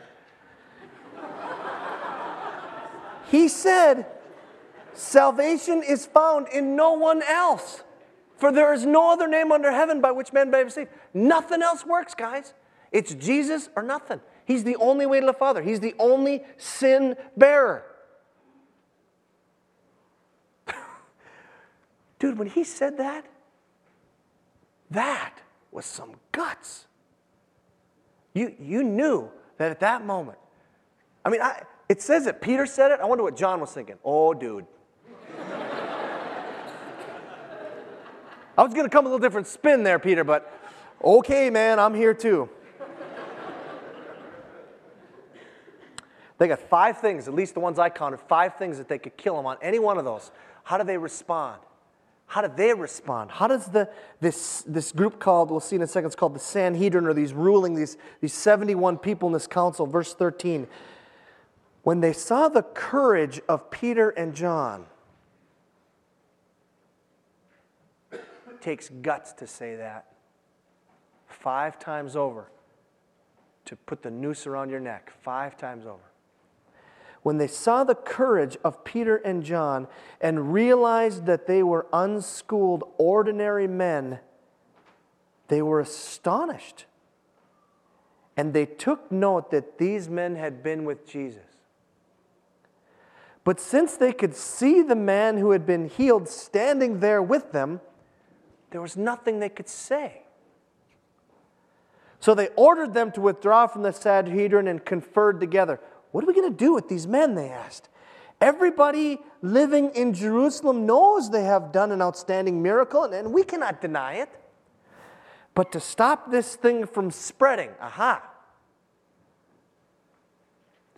he 3.31 3.47
said, 3.47 4.05
Salvation 4.93 5.81
is 5.83 6.05
found 6.05 6.47
in 6.49 6.75
no 6.75 6.93
one 6.93 7.21
else. 7.23 7.83
For 8.37 8.51
there 8.51 8.73
is 8.73 8.85
no 8.85 9.11
other 9.11 9.27
name 9.27 9.51
under 9.51 9.71
heaven 9.71 10.01
by 10.01 10.11
which 10.11 10.33
men 10.33 10.51
may 10.51 10.63
be 10.63 10.69
saved. 10.69 10.89
Nothing 11.13 11.61
else 11.61 11.85
works, 11.85 12.13
guys. 12.13 12.53
It's 12.91 13.13
Jesus 13.13 13.69
or 13.75 13.83
nothing. 13.83 14.21
He's 14.45 14.63
the 14.63 14.75
only 14.77 15.05
way 15.05 15.19
to 15.19 15.25
the 15.25 15.33
Father, 15.33 15.61
He's 15.61 15.79
the 15.79 15.95
only 15.99 16.43
sin 16.57 17.15
bearer. 17.35 17.83
Dude, 22.19 22.37
when 22.37 22.47
he 22.47 22.63
said 22.63 22.97
that, 22.97 23.25
that 24.91 25.41
was 25.71 25.85
some 25.85 26.13
guts. 26.31 26.85
You, 28.33 28.53
you 28.59 28.83
knew 28.83 29.29
that 29.57 29.71
at 29.71 29.79
that 29.79 30.05
moment, 30.05 30.37
I 31.23 31.29
mean, 31.29 31.41
I, 31.41 31.63
it 31.89 32.01
says 32.01 32.25
that 32.25 32.41
Peter 32.41 32.65
said 32.65 32.91
it. 32.91 32.99
I 32.99 33.05
wonder 33.05 33.23
what 33.23 33.35
John 33.35 33.59
was 33.59 33.71
thinking. 33.71 33.95
Oh, 34.03 34.33
dude. 34.33 34.65
I 38.57 38.63
was 38.63 38.73
going 38.73 38.85
to 38.85 38.89
come 38.89 39.05
a 39.05 39.09
little 39.09 39.19
different 39.19 39.47
spin 39.47 39.83
there, 39.83 39.99
Peter, 39.99 40.23
but 40.23 40.51
okay, 41.03 41.49
man, 41.49 41.79
I'm 41.79 41.93
here 41.93 42.13
too. 42.13 42.49
They 46.37 46.47
got 46.47 46.59
five 46.59 46.99
things, 46.99 47.27
at 47.27 47.33
least 47.33 47.53
the 47.53 47.59
ones 47.59 47.79
I 47.79 47.89
counted, 47.89 48.19
five 48.19 48.55
things 48.55 48.77
that 48.77 48.89
they 48.89 48.97
could 48.97 49.15
kill 49.15 49.39
him 49.39 49.45
on. 49.45 49.57
Any 49.61 49.79
one 49.79 49.97
of 49.97 50.05
those. 50.05 50.31
How 50.63 50.77
do 50.77 50.83
they 50.83 50.97
respond? 50.97 51.61
How 52.27 52.41
do 52.41 52.51
they 52.53 52.73
respond? 52.73 53.31
How 53.31 53.47
does 53.47 53.67
the, 53.67 53.89
this, 54.19 54.63
this 54.63 54.91
group 54.91 55.19
called, 55.19 55.51
we'll 55.51 55.59
see 55.59 55.75
in 55.75 55.81
a 55.81 55.87
second, 55.87 56.07
it's 56.07 56.15
called 56.15 56.35
the 56.35 56.39
Sanhedrin, 56.39 57.05
or 57.05 57.13
these 57.13 57.33
ruling, 57.33 57.75
these, 57.75 57.97
these 58.19 58.33
71 58.33 58.97
people 58.97 59.27
in 59.27 59.33
this 59.33 59.47
council, 59.47 59.85
verse 59.85 60.13
13. 60.13 60.67
When 61.83 62.01
they 62.01 62.13
saw 62.13 62.49
the 62.49 62.63
courage 62.63 63.41
of 63.47 63.69
Peter 63.69 64.09
and 64.09 64.33
John, 64.33 64.87
takes 68.59 68.89
guts 68.89 69.33
to 69.33 69.47
say 69.47 69.75
that. 69.75 70.07
Five 71.27 71.77
times 71.77 72.15
over. 72.15 72.49
To 73.65 73.75
put 73.75 74.01
the 74.01 74.11
noose 74.11 74.47
around 74.47 74.71
your 74.71 74.79
neck. 74.79 75.11
Five 75.21 75.57
times 75.57 75.85
over. 75.85 76.01
When 77.25 77.39
they 77.39 77.47
saw 77.47 77.83
the 77.83 77.95
courage 77.95 78.55
of 78.63 78.83
Peter 78.83 79.15
and 79.15 79.43
John 79.43 79.87
and 80.21 80.53
realized 80.53 81.25
that 81.25 81.47
they 81.47 81.63
were 81.63 81.87
unschooled, 81.91 82.83
ordinary 82.99 83.67
men, 83.67 84.19
they 85.47 85.63
were 85.63 85.79
astonished. 85.79 86.85
And 88.37 88.53
they 88.53 88.67
took 88.67 89.11
note 89.11 89.49
that 89.49 89.79
these 89.79 90.07
men 90.07 90.35
had 90.35 90.61
been 90.61 90.85
with 90.85 91.07
Jesus. 91.07 91.41
But 93.43 93.59
since 93.59 93.97
they 93.97 94.13
could 94.13 94.35
see 94.35 94.83
the 94.83 94.95
man 94.95 95.37
who 95.37 95.49
had 95.49 95.65
been 95.65 95.89
healed 95.89 96.29
standing 96.29 96.99
there 96.99 97.23
with 97.23 97.51
them, 97.51 97.81
there 98.69 98.81
was 98.81 98.95
nothing 98.95 99.39
they 99.39 99.49
could 99.49 99.67
say. 99.67 100.21
So 102.19 102.35
they 102.35 102.49
ordered 102.55 102.93
them 102.93 103.11
to 103.13 103.21
withdraw 103.21 103.65
from 103.65 103.81
the 103.81 103.93
Sanhedrin 103.93 104.67
and 104.67 104.85
conferred 104.85 105.39
together. 105.39 105.79
What 106.15 106.23
are 106.23 106.27
we 106.27 106.33
going 106.33 106.49
to 106.49 106.57
do 106.57 106.73
with 106.73 106.87
these 106.87 107.07
men? 107.07 107.35
They 107.35 107.49
asked. 107.49 107.89
Everybody 108.39 109.19
living 109.41 109.89
in 109.95 110.13
Jerusalem 110.13 110.85
knows 110.85 111.29
they 111.29 111.43
have 111.43 111.73
done 111.73 111.91
an 111.91 112.01
outstanding 112.01 112.63
miracle, 112.63 113.03
and 113.03 113.33
we 113.33 113.43
cannot 113.43 113.81
deny 113.81 114.13
it. 114.13 114.29
But 115.55 115.73
to 115.73 115.81
stop 115.81 116.31
this 116.31 116.55
thing 116.55 116.87
from 116.87 117.11
spreading, 117.11 117.71
aha, 117.81 118.23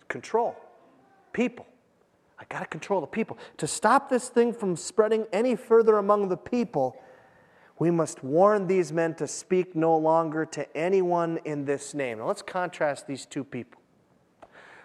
control, 0.06 0.54
people. 1.32 1.66
I 2.38 2.44
got 2.48 2.60
to 2.60 2.66
control 2.66 3.00
the 3.00 3.08
people. 3.08 3.38
To 3.56 3.66
stop 3.66 4.08
this 4.08 4.28
thing 4.28 4.52
from 4.52 4.76
spreading 4.76 5.26
any 5.32 5.56
further 5.56 5.98
among 5.98 6.28
the 6.28 6.36
people, 6.36 6.96
we 7.80 7.90
must 7.90 8.22
warn 8.22 8.68
these 8.68 8.92
men 8.92 9.16
to 9.16 9.26
speak 9.26 9.74
no 9.74 9.96
longer 9.98 10.46
to 10.46 10.76
anyone 10.76 11.40
in 11.44 11.64
this 11.64 11.92
name. 11.92 12.18
Now 12.18 12.28
let's 12.28 12.42
contrast 12.42 13.08
these 13.08 13.26
two 13.26 13.42
people. 13.42 13.80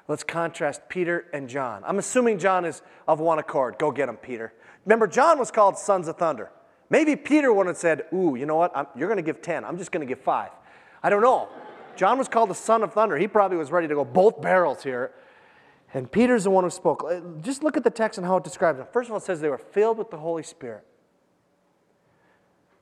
Let's 0.08 0.24
contrast 0.24 0.82
Peter 0.90 1.26
and 1.34 1.48
John. 1.48 1.82
I'm 1.86 1.98
assuming 1.98 2.38
John 2.38 2.66
is 2.66 2.82
of 3.08 3.20
one 3.20 3.40
accord. 3.40 3.78
Go 3.78 3.92
get 3.92 4.10
him, 4.10 4.18
Peter. 4.18 4.54
Remember, 4.86 5.08
John 5.08 5.40
was 5.40 5.50
called 5.50 5.78
Sons 5.78 6.08
of 6.08 6.18
Thunder. 6.18 6.52
Maybe 6.90 7.16
Peter 7.16 7.54
would 7.54 7.68
have 7.68 7.78
said, 7.78 8.04
Ooh, 8.14 8.36
you 8.36 8.46
know 8.46 8.56
what? 8.56 8.76
I'm, 8.76 8.86
you're 8.96 9.08
going 9.08 9.18
to 9.18 9.24
give 9.24 9.42
10. 9.42 9.64
I'm 9.64 9.78
just 9.78 9.92
going 9.92 10.06
to 10.06 10.12
give 10.12 10.24
five. 10.24 10.50
I 11.02 11.10
don't 11.10 11.22
know. 11.22 11.48
John 11.96 12.18
was 12.18 12.28
called 12.28 12.50
the 12.50 12.56
Son 12.56 12.84
of 12.84 12.94
Thunder. 12.94 13.18
He 13.18 13.28
probably 13.28 13.58
was 13.58 13.72
ready 13.72 13.88
to 13.88 13.96
go 13.96 14.04
both 14.04 14.42
barrels 14.42 14.84
here. 14.84 15.12
And 15.94 16.12
Peter's 16.12 16.44
the 16.44 16.50
one 16.50 16.64
who 16.64 16.70
spoke. 16.70 17.04
Uh, 17.08 17.22
just 17.42 17.64
look 17.64 17.78
at 17.78 17.84
the 17.84 17.92
text 17.92 18.18
and 18.18 18.26
how 18.26 18.38
it 18.38 18.44
describes 18.44 18.80
them. 18.80 18.88
First 18.92 19.08
of 19.08 19.14
all, 19.14 19.20
it 19.20 19.24
says 19.24 19.42
they 19.42 19.50
were 19.50 19.58
filled 19.58 20.00
with 20.00 20.10
the 20.10 20.18
Holy 20.18 20.44
Spirit. 20.44 20.84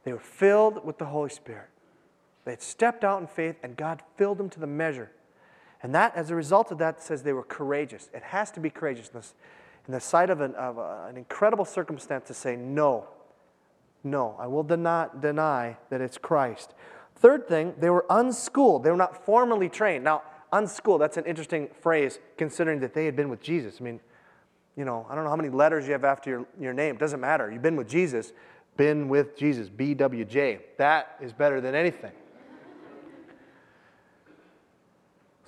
They 0.03 0.13
were 0.13 0.19
filled 0.19 0.83
with 0.85 0.97
the 0.97 1.05
Holy 1.05 1.29
Spirit. 1.29 1.67
They 2.45 2.51
had 2.51 2.61
stepped 2.61 3.03
out 3.03 3.21
in 3.21 3.27
faith, 3.27 3.57
and 3.61 3.75
God 3.75 4.01
filled 4.17 4.37
them 4.37 4.49
to 4.49 4.59
the 4.59 4.67
measure. 4.67 5.11
And 5.83 5.95
that, 5.95 6.15
as 6.15 6.29
a 6.29 6.35
result 6.35 6.71
of 6.71 6.77
that, 6.77 7.01
says 7.01 7.23
they 7.23 7.33
were 7.33 7.43
courageous. 7.43 8.09
It 8.13 8.23
has 8.23 8.51
to 8.51 8.59
be 8.59 8.69
courageousness 8.69 9.33
in 9.87 9.93
the 9.93 9.99
sight 9.99 10.29
of 10.29 10.41
an, 10.41 10.53
of 10.55 10.77
an 10.77 11.17
incredible 11.17 11.65
circumstance 11.65 12.27
to 12.27 12.33
say, 12.33 12.55
no, 12.55 13.07
no, 14.03 14.35
I 14.39 14.47
will 14.47 14.63
not 14.63 15.21
deny 15.21 15.77
that 15.89 16.01
it's 16.01 16.17
Christ. 16.17 16.73
Third 17.15 17.47
thing, 17.47 17.73
they 17.79 17.89
were 17.89 18.05
unschooled. 18.09 18.83
They 18.83 18.91
were 18.91 18.97
not 18.97 19.25
formally 19.25 19.69
trained. 19.69 20.03
Now, 20.03 20.23
unschooled, 20.51 21.01
that's 21.01 21.17
an 21.17 21.25
interesting 21.25 21.69
phrase 21.81 22.19
considering 22.37 22.79
that 22.81 22.93
they 22.93 23.05
had 23.05 23.15
been 23.15 23.29
with 23.29 23.41
Jesus. 23.41 23.77
I 23.79 23.83
mean, 23.83 23.99
you 24.75 24.85
know, 24.85 25.05
I 25.09 25.15
don't 25.15 25.23
know 25.23 25.29
how 25.29 25.35
many 25.35 25.49
letters 25.49 25.85
you 25.85 25.93
have 25.93 26.03
after 26.03 26.29
your, 26.29 26.45
your 26.59 26.73
name. 26.73 26.95
It 26.95 26.99
doesn't 26.99 27.19
matter. 27.19 27.51
You've 27.51 27.61
been 27.61 27.75
with 27.75 27.89
Jesus 27.89 28.33
been 28.77 29.09
with 29.09 29.37
Jesus, 29.37 29.69
BWJ. 29.69 30.59
That 30.77 31.17
is 31.21 31.33
better 31.33 31.61
than 31.61 31.75
anything. 31.75 32.11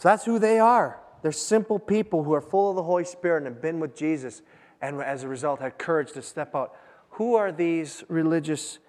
So 0.03 0.09
that's 0.09 0.25
who 0.25 0.37
they 0.37 0.59
are. 0.59 0.99
They're 1.21 1.31
simple 1.31 1.79
people 1.79 2.25
who 2.25 2.33
are 2.33 2.41
full 2.41 2.69
of 2.69 2.75
the 2.75 2.83
Holy 2.83 3.05
Spirit 3.05 3.37
and 3.37 3.45
have 3.45 3.61
been 3.61 3.79
with 3.79 3.95
Jesus 3.95 4.41
and 4.81 5.01
as 5.01 5.23
a 5.23 5.29
result 5.29 5.61
had 5.61 5.77
courage 5.77 6.11
to 6.11 6.21
step 6.21 6.53
out. 6.53 6.75
Who 7.11 7.35
are 7.35 7.53
these 7.53 8.03
religious 8.09 8.79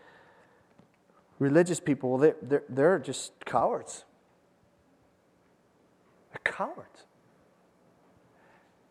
religious 1.38 1.78
people? 1.78 2.10
Well, 2.10 2.18
they're, 2.18 2.36
they're, 2.42 2.64
they're 2.68 2.98
just 2.98 3.44
cowards. 3.44 4.04
They're 6.32 6.52
cowards. 6.52 7.04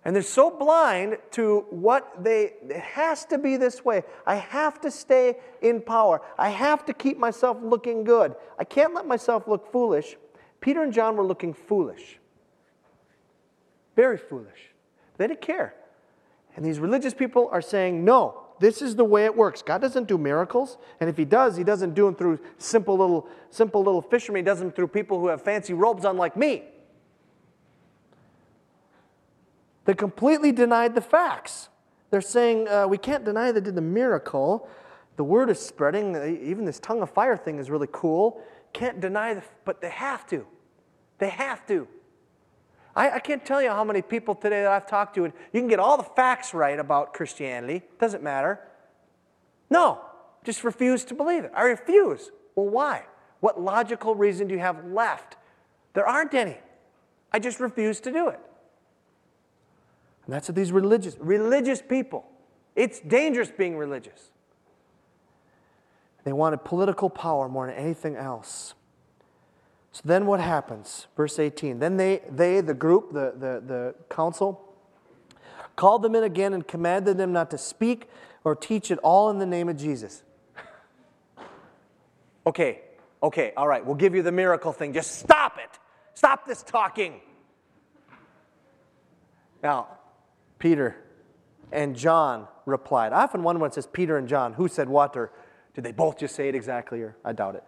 And 0.05 0.15
they're 0.15 0.23
so 0.23 0.49
blind 0.49 1.17
to 1.31 1.65
what 1.71 2.23
they, 2.23 2.53
it 2.69 2.79
has 2.79 3.25
to 3.25 3.37
be 3.37 3.57
this 3.57 3.83
way. 3.83 4.03
I 4.25 4.35
have 4.35 4.79
to 4.79 4.91
stay 4.91 5.39
in 5.61 5.81
power. 5.81 6.21
I 6.39 6.51
have 6.51 6.85
to 6.85 6.93
keep 6.93 7.17
myself 7.17 7.57
looking 7.61 8.05
good. 8.05 8.33
I 8.57 8.63
can't 8.63 8.93
let 8.93 9.05
myself 9.05 9.45
look 9.45 9.69
foolish. 9.73 10.15
Peter 10.63 10.81
and 10.81 10.93
John 10.93 11.17
were 11.17 11.25
looking 11.25 11.53
foolish. 11.53 12.19
Very 13.97 14.17
foolish. 14.17 14.71
They 15.17 15.27
didn't 15.27 15.41
care. 15.41 15.75
And 16.55 16.63
these 16.63 16.79
religious 16.79 17.13
people 17.13 17.49
are 17.51 17.61
saying, 17.61 18.05
no, 18.05 18.43
this 18.61 18.81
is 18.81 18.95
the 18.95 19.03
way 19.03 19.25
it 19.25 19.35
works. 19.35 19.61
God 19.61 19.81
doesn't 19.81 20.07
do 20.07 20.17
miracles. 20.17 20.77
And 21.01 21.09
if 21.09 21.17
he 21.17 21.25
does, 21.25 21.57
he 21.57 21.65
doesn't 21.65 21.95
do 21.95 22.05
them 22.05 22.15
through 22.15 22.39
simple 22.59 22.97
little, 22.97 23.27
simple 23.49 23.83
little 23.83 24.01
fishermen. 24.01 24.39
He 24.39 24.45
does 24.45 24.59
them 24.59 24.71
through 24.71 24.87
people 24.87 25.19
who 25.19 25.27
have 25.27 25.41
fancy 25.41 25.73
robes 25.73 26.05
on 26.05 26.15
like 26.15 26.37
me. 26.37 26.63
They 29.83 29.95
completely 29.95 30.53
denied 30.53 30.95
the 30.95 31.01
facts. 31.01 31.67
They're 32.09 32.21
saying, 32.21 32.69
uh, 32.69 32.87
we 32.87 32.97
can't 32.97 33.25
deny 33.25 33.51
they 33.51 33.59
did 33.59 33.75
the 33.75 33.81
miracle. 33.81 34.69
The 35.17 35.25
word 35.25 35.49
is 35.49 35.59
spreading. 35.59 36.15
Even 36.41 36.63
this 36.63 36.79
tongue 36.79 37.01
of 37.01 37.09
fire 37.09 37.35
thing 37.35 37.59
is 37.59 37.69
really 37.69 37.89
cool. 37.91 38.41
Can't 38.73 38.99
deny, 38.99 39.35
the, 39.35 39.43
but 39.65 39.81
they 39.81 39.89
have 39.89 40.27
to. 40.27 40.45
They 41.19 41.29
have 41.29 41.65
to. 41.67 41.87
I, 42.95 43.11
I 43.11 43.19
can't 43.19 43.45
tell 43.45 43.61
you 43.61 43.69
how 43.69 43.83
many 43.83 44.01
people 44.01 44.35
today 44.35 44.61
that 44.63 44.71
I've 44.71 44.87
talked 44.87 45.15
to, 45.15 45.25
and 45.25 45.33
you 45.51 45.61
can 45.61 45.67
get 45.67 45.79
all 45.79 45.97
the 45.97 46.03
facts 46.03 46.53
right 46.53 46.77
about 46.79 47.13
Christianity. 47.13 47.83
Doesn't 47.99 48.23
matter. 48.23 48.59
No, 49.69 50.01
just 50.43 50.63
refuse 50.63 51.03
to 51.05 51.15
believe 51.15 51.43
it. 51.43 51.51
I 51.55 51.63
refuse. 51.63 52.31
Well, 52.55 52.67
why? 52.67 53.05
What 53.39 53.59
logical 53.59 54.15
reason 54.15 54.47
do 54.47 54.53
you 54.53 54.59
have 54.59 54.85
left? 54.85 55.37
There 55.93 56.07
aren't 56.07 56.33
any. 56.33 56.57
I 57.31 57.39
just 57.39 57.59
refuse 57.59 57.99
to 58.01 58.11
do 58.11 58.29
it. 58.29 58.39
And 60.25 60.33
that's 60.33 60.47
what 60.47 60.55
these 60.55 60.71
religious, 60.71 61.17
religious 61.19 61.81
people. 61.81 62.25
It's 62.75 62.99
dangerous 62.99 63.51
being 63.51 63.77
religious. 63.77 64.31
They 66.23 66.33
wanted 66.33 66.63
political 66.63 67.09
power 67.09 67.49
more 67.49 67.67
than 67.67 67.75
anything 67.75 68.15
else. 68.15 68.73
So 69.91 70.01
then 70.05 70.25
what 70.25 70.39
happens? 70.39 71.07
Verse 71.15 71.37
18. 71.37 71.79
Then 71.79 71.97
they, 71.97 72.21
they 72.29 72.61
the 72.61 72.73
group, 72.73 73.13
the, 73.13 73.33
the, 73.37 73.63
the 73.65 73.95
council, 74.09 74.73
called 75.75 76.01
them 76.01 76.15
in 76.15 76.23
again 76.23 76.53
and 76.53 76.67
commanded 76.67 77.17
them 77.17 77.31
not 77.31 77.51
to 77.51 77.57
speak 77.57 78.09
or 78.43 78.55
teach 78.55 78.89
at 78.89 78.97
all 78.99 79.29
in 79.29 79.39
the 79.39 79.45
name 79.45 79.69
of 79.69 79.77
Jesus. 79.77 80.23
okay, 82.47 82.81
Okay, 83.23 83.53
all 83.55 83.69
right, 83.69 83.83
we'll 83.85 83.95
give 83.95 84.13
you 84.13 84.21
the 84.21 84.33
miracle 84.33 84.73
thing. 84.73 84.91
Just 84.91 85.17
stop 85.17 85.57
it. 85.57 85.79
Stop 86.13 86.45
this 86.45 86.61
talking. 86.61 87.21
Now, 89.63 89.87
Peter 90.59 90.97
and 91.71 91.95
John 91.95 92.49
replied. 92.65 93.13
I 93.13 93.23
often 93.23 93.41
wonder 93.43 93.61
when 93.61 93.69
it 93.71 93.73
says 93.73 93.87
Peter 93.87 94.17
and 94.17 94.27
John, 94.27 94.53
who 94.53 94.67
said 94.67 94.89
what, 94.89 95.15
or 95.15 95.31
did 95.73 95.83
they 95.83 95.91
both 95.91 96.17
just 96.17 96.35
say 96.35 96.49
it 96.49 96.55
exactly, 96.55 97.01
or 97.01 97.15
I 97.25 97.33
doubt 97.33 97.55
it. 97.55 97.63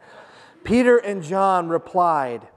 Peter 0.64 0.98
and 0.98 1.24
John 1.24 1.68
replied, 1.70 2.48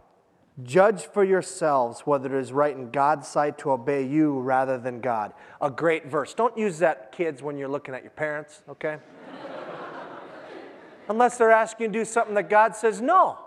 Judge 0.63 1.05
for 1.05 1.23
yourselves 1.23 2.01
whether 2.01 2.37
it 2.37 2.41
is 2.41 2.53
right 2.53 2.75
in 2.75 2.91
God's 2.91 3.29
sight 3.29 3.59
to 3.59 3.71
obey 3.71 4.05
you 4.05 4.41
rather 4.41 4.77
than 4.77 5.01
God. 5.01 5.33
A 5.61 5.71
great 5.71 6.07
verse. 6.07 6.35
Don't 6.35 6.57
use 6.59 6.81
that, 6.81 7.13
kids, 7.13 7.43
when 7.43 7.57
you're 7.57 7.69
looking 7.69 7.95
at 7.95 8.03
your 8.03 8.11
parents, 8.11 8.63
okay? 8.69 8.97
Unless 11.09 11.39
they're 11.39 11.53
asking 11.53 11.87
you 11.87 11.93
to 11.93 11.99
do 12.01 12.05
something 12.05 12.35
that 12.35 12.51
God 12.51 12.75
says 12.75 13.01
no. 13.01 13.39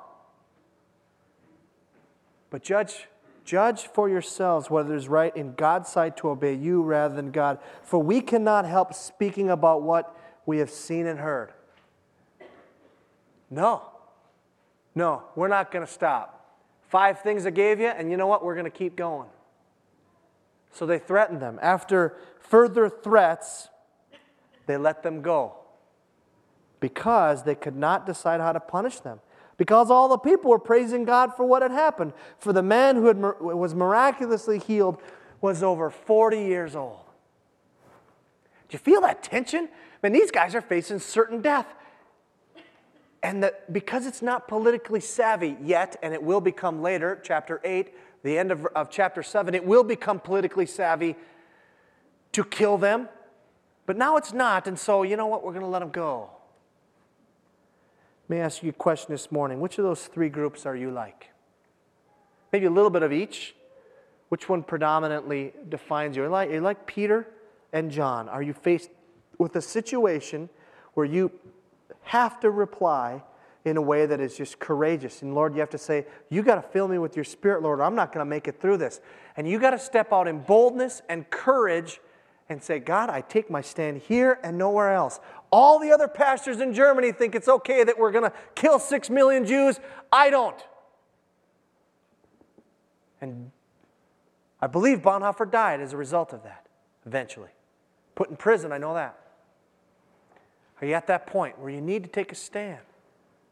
But 2.49 2.63
judge, 2.63 3.07
judge 3.43 3.87
for 3.87 4.07
yourselves 4.07 4.69
whether 4.69 4.93
it 4.93 4.97
is 4.97 5.09
right 5.09 5.35
in 5.35 5.53
God's 5.55 5.89
sight 5.89 6.15
to 6.17 6.29
obey 6.29 6.53
you 6.53 6.81
rather 6.81 7.15
than 7.15 7.31
God. 7.31 7.59
For 7.83 7.99
we 7.99 8.21
cannot 8.21 8.65
help 8.65 8.93
speaking 8.93 9.49
about 9.49 9.81
what 9.81 10.15
we 10.45 10.59
have 10.59 10.69
seen 10.69 11.07
and 11.07 11.19
heard. 11.19 11.51
No. 13.51 13.83
No, 14.95 15.23
we're 15.35 15.47
not 15.47 15.71
going 15.71 15.85
to 15.85 15.91
stop. 15.91 16.37
Five 16.89 17.21
things 17.21 17.45
I 17.45 17.51
gave 17.51 17.79
you, 17.79 17.87
and 17.87 18.09
you 18.09 18.17
know 18.17 18.27
what? 18.27 18.43
We're 18.43 18.55
going 18.55 18.65
to 18.65 18.71
keep 18.71 18.95
going. 18.95 19.29
So 20.71 20.85
they 20.85 20.99
threatened 20.99 21.41
them. 21.41 21.59
After 21.61 22.17
further 22.39 22.89
threats, 22.89 23.69
they 24.65 24.77
let 24.77 25.03
them 25.03 25.21
go 25.21 25.55
because 26.79 27.43
they 27.43 27.55
could 27.55 27.75
not 27.75 28.05
decide 28.05 28.41
how 28.41 28.51
to 28.51 28.59
punish 28.59 28.99
them. 28.99 29.19
Because 29.57 29.91
all 29.91 30.09
the 30.09 30.17
people 30.17 30.49
were 30.49 30.59
praising 30.59 31.05
God 31.05 31.35
for 31.35 31.45
what 31.45 31.61
had 31.61 31.71
happened. 31.71 32.13
For 32.39 32.51
the 32.51 32.63
man 32.63 32.95
who 32.95 33.05
had, 33.05 33.17
was 33.39 33.75
miraculously 33.75 34.57
healed 34.57 34.99
was 35.39 35.61
over 35.61 35.89
40 35.89 36.39
years 36.39 36.75
old. 36.75 36.99
Do 38.67 38.75
you 38.75 38.79
feel 38.79 39.01
that 39.01 39.21
tension? 39.21 39.69
I 39.71 40.07
mean, 40.07 40.13
these 40.13 40.31
guys 40.31 40.55
are 40.55 40.61
facing 40.61 40.99
certain 40.99 41.41
death. 41.41 41.67
And 43.23 43.43
that 43.43 43.71
because 43.71 44.05
it's 44.05 44.21
not 44.21 44.47
politically 44.47 44.99
savvy 44.99 45.55
yet, 45.61 45.95
and 46.01 46.13
it 46.13 46.23
will 46.23 46.41
become 46.41 46.81
later, 46.81 47.19
chapter 47.23 47.61
8, 47.63 47.93
the 48.23 48.37
end 48.37 48.51
of, 48.51 48.65
of 48.75 48.89
chapter 48.89 49.21
7, 49.23 49.53
it 49.53 49.65
will 49.65 49.83
become 49.83 50.19
politically 50.19 50.65
savvy 50.65 51.15
to 52.31 52.43
kill 52.43 52.77
them. 52.77 53.09
But 53.85 53.97
now 53.97 54.17
it's 54.17 54.33
not, 54.33 54.67
and 54.67 54.77
so 54.77 55.03
you 55.03 55.17
know 55.17 55.27
what? 55.27 55.43
We're 55.43 55.51
going 55.51 55.65
to 55.65 55.69
let 55.69 55.79
them 55.79 55.91
go. 55.91 56.29
Let 58.29 58.37
me 58.37 58.41
ask 58.41 58.63
you 58.63 58.69
a 58.69 58.73
question 58.73 59.11
this 59.11 59.31
morning. 59.31 59.59
Which 59.59 59.77
of 59.77 59.83
those 59.83 60.07
three 60.07 60.29
groups 60.29 60.65
are 60.65 60.75
you 60.75 60.91
like? 60.91 61.29
Maybe 62.53 62.65
a 62.65 62.71
little 62.71 62.89
bit 62.89 63.03
of 63.03 63.11
each. 63.11 63.55
Which 64.29 64.47
one 64.47 64.63
predominantly 64.63 65.51
defines 65.67 66.15
you? 66.15 66.23
Are 66.23 66.27
you 66.27 66.31
like, 66.31 66.49
are 66.49 66.53
you 66.53 66.61
like 66.61 66.87
Peter 66.87 67.27
and 67.73 67.91
John? 67.91 68.29
Are 68.29 68.41
you 68.41 68.53
faced 68.53 68.89
with 69.37 69.55
a 69.57 69.61
situation 69.61 70.47
where 70.93 71.05
you 71.05 71.31
have 72.03 72.39
to 72.41 72.49
reply 72.49 73.23
in 73.63 73.77
a 73.77 73.81
way 73.81 74.05
that 74.05 74.19
is 74.19 74.35
just 74.35 74.59
courageous. 74.59 75.21
And 75.21 75.35
Lord, 75.35 75.53
you 75.53 75.59
have 75.59 75.69
to 75.71 75.77
say, 75.77 76.05
You 76.29 76.41
got 76.43 76.55
to 76.55 76.61
fill 76.61 76.87
me 76.87 76.97
with 76.97 77.15
your 77.15 77.25
spirit, 77.25 77.61
Lord, 77.61 77.79
I'm 77.79 77.95
not 77.95 78.11
going 78.13 78.25
to 78.25 78.29
make 78.29 78.47
it 78.47 78.59
through 78.59 78.77
this. 78.77 78.99
And 79.37 79.47
you 79.47 79.59
got 79.59 79.71
to 79.71 79.79
step 79.79 80.11
out 80.11 80.27
in 80.27 80.39
boldness 80.39 81.01
and 81.09 81.29
courage 81.29 81.99
and 82.49 82.61
say, 82.61 82.79
God, 82.79 83.09
I 83.09 83.21
take 83.21 83.49
my 83.49 83.61
stand 83.61 84.01
here 84.01 84.39
and 84.43 84.57
nowhere 84.57 84.93
else. 84.93 85.19
All 85.51 85.79
the 85.79 85.91
other 85.91 86.07
pastors 86.07 86.59
in 86.59 86.73
Germany 86.73 87.11
think 87.11 87.35
it's 87.35 87.47
okay 87.47 87.83
that 87.83 87.97
we're 87.97 88.11
going 88.11 88.29
to 88.29 88.33
kill 88.55 88.79
six 88.79 89.09
million 89.09 89.45
Jews. 89.45 89.79
I 90.11 90.29
don't. 90.29 90.61
And 93.21 93.51
I 94.59 94.67
believe 94.67 94.99
Bonhoeffer 94.99 95.49
died 95.49 95.79
as 95.79 95.93
a 95.93 95.97
result 95.97 96.33
of 96.33 96.43
that, 96.43 96.67
eventually. 97.05 97.49
Put 98.15 98.29
in 98.29 98.35
prison, 98.35 98.71
I 98.71 98.77
know 98.77 98.95
that. 98.95 99.17
Are 100.81 100.87
you 100.87 100.93
at 100.93 101.07
that 101.07 101.27
point 101.27 101.59
where 101.59 101.69
you 101.69 101.79
need 101.79 102.03
to 102.03 102.09
take 102.09 102.31
a 102.31 102.35
stand 102.35 102.79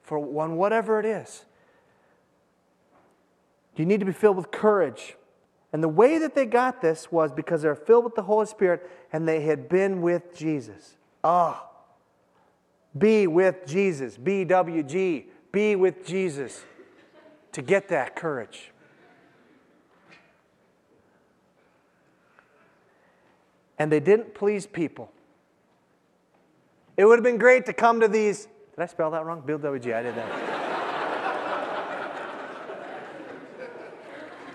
for 0.02 0.18
one, 0.18 0.58
whatever 0.58 1.00
it 1.00 1.06
is? 1.06 1.46
You 3.76 3.86
need 3.86 4.00
to 4.00 4.06
be 4.06 4.12
filled 4.12 4.36
with 4.36 4.52
courage. 4.52 5.15
And 5.72 5.84
the 5.84 5.89
way 5.89 6.18
that 6.18 6.34
they 6.34 6.46
got 6.46 6.82
this 6.82 7.12
was 7.12 7.32
because 7.32 7.62
they're 7.62 7.76
filled 7.76 8.04
with 8.04 8.15
the 8.15 8.24
Holy 8.24 8.48
Spirit 8.48 8.89
and 9.13 9.28
they 9.28 9.42
had 9.42 9.70
been 9.70 10.02
with 10.02 10.36
Jesus. 10.36 10.98
Ah. 11.24 11.63
Oh. 11.63 11.65
Be 12.98 13.28
with 13.28 13.68
Jesus. 13.68 14.18
BWG. 14.18 15.26
Be 15.52 15.76
with 15.76 16.06
Jesus 16.06 16.63
to 17.52 17.62
get 17.62 17.88
that 17.89 18.15
courage. 18.15 18.72
And 23.78 23.92
they 23.92 24.00
didn't 24.00 24.34
please 24.34 24.65
people. 24.65 25.12
It 27.00 27.06
would 27.06 27.18
have 27.18 27.24
been 27.24 27.38
great 27.38 27.66
to 27.68 27.72
come 27.72 28.02
to 28.02 28.10
these. 28.10 28.50
Did 28.76 28.82
I 28.82 28.86
spell 28.86 29.10
that 29.12 29.24
wrong? 29.24 29.42
Bill 29.46 29.58
W.G. 29.58 29.94
I 29.94 30.04
did 30.04 30.16
that. 30.16 30.28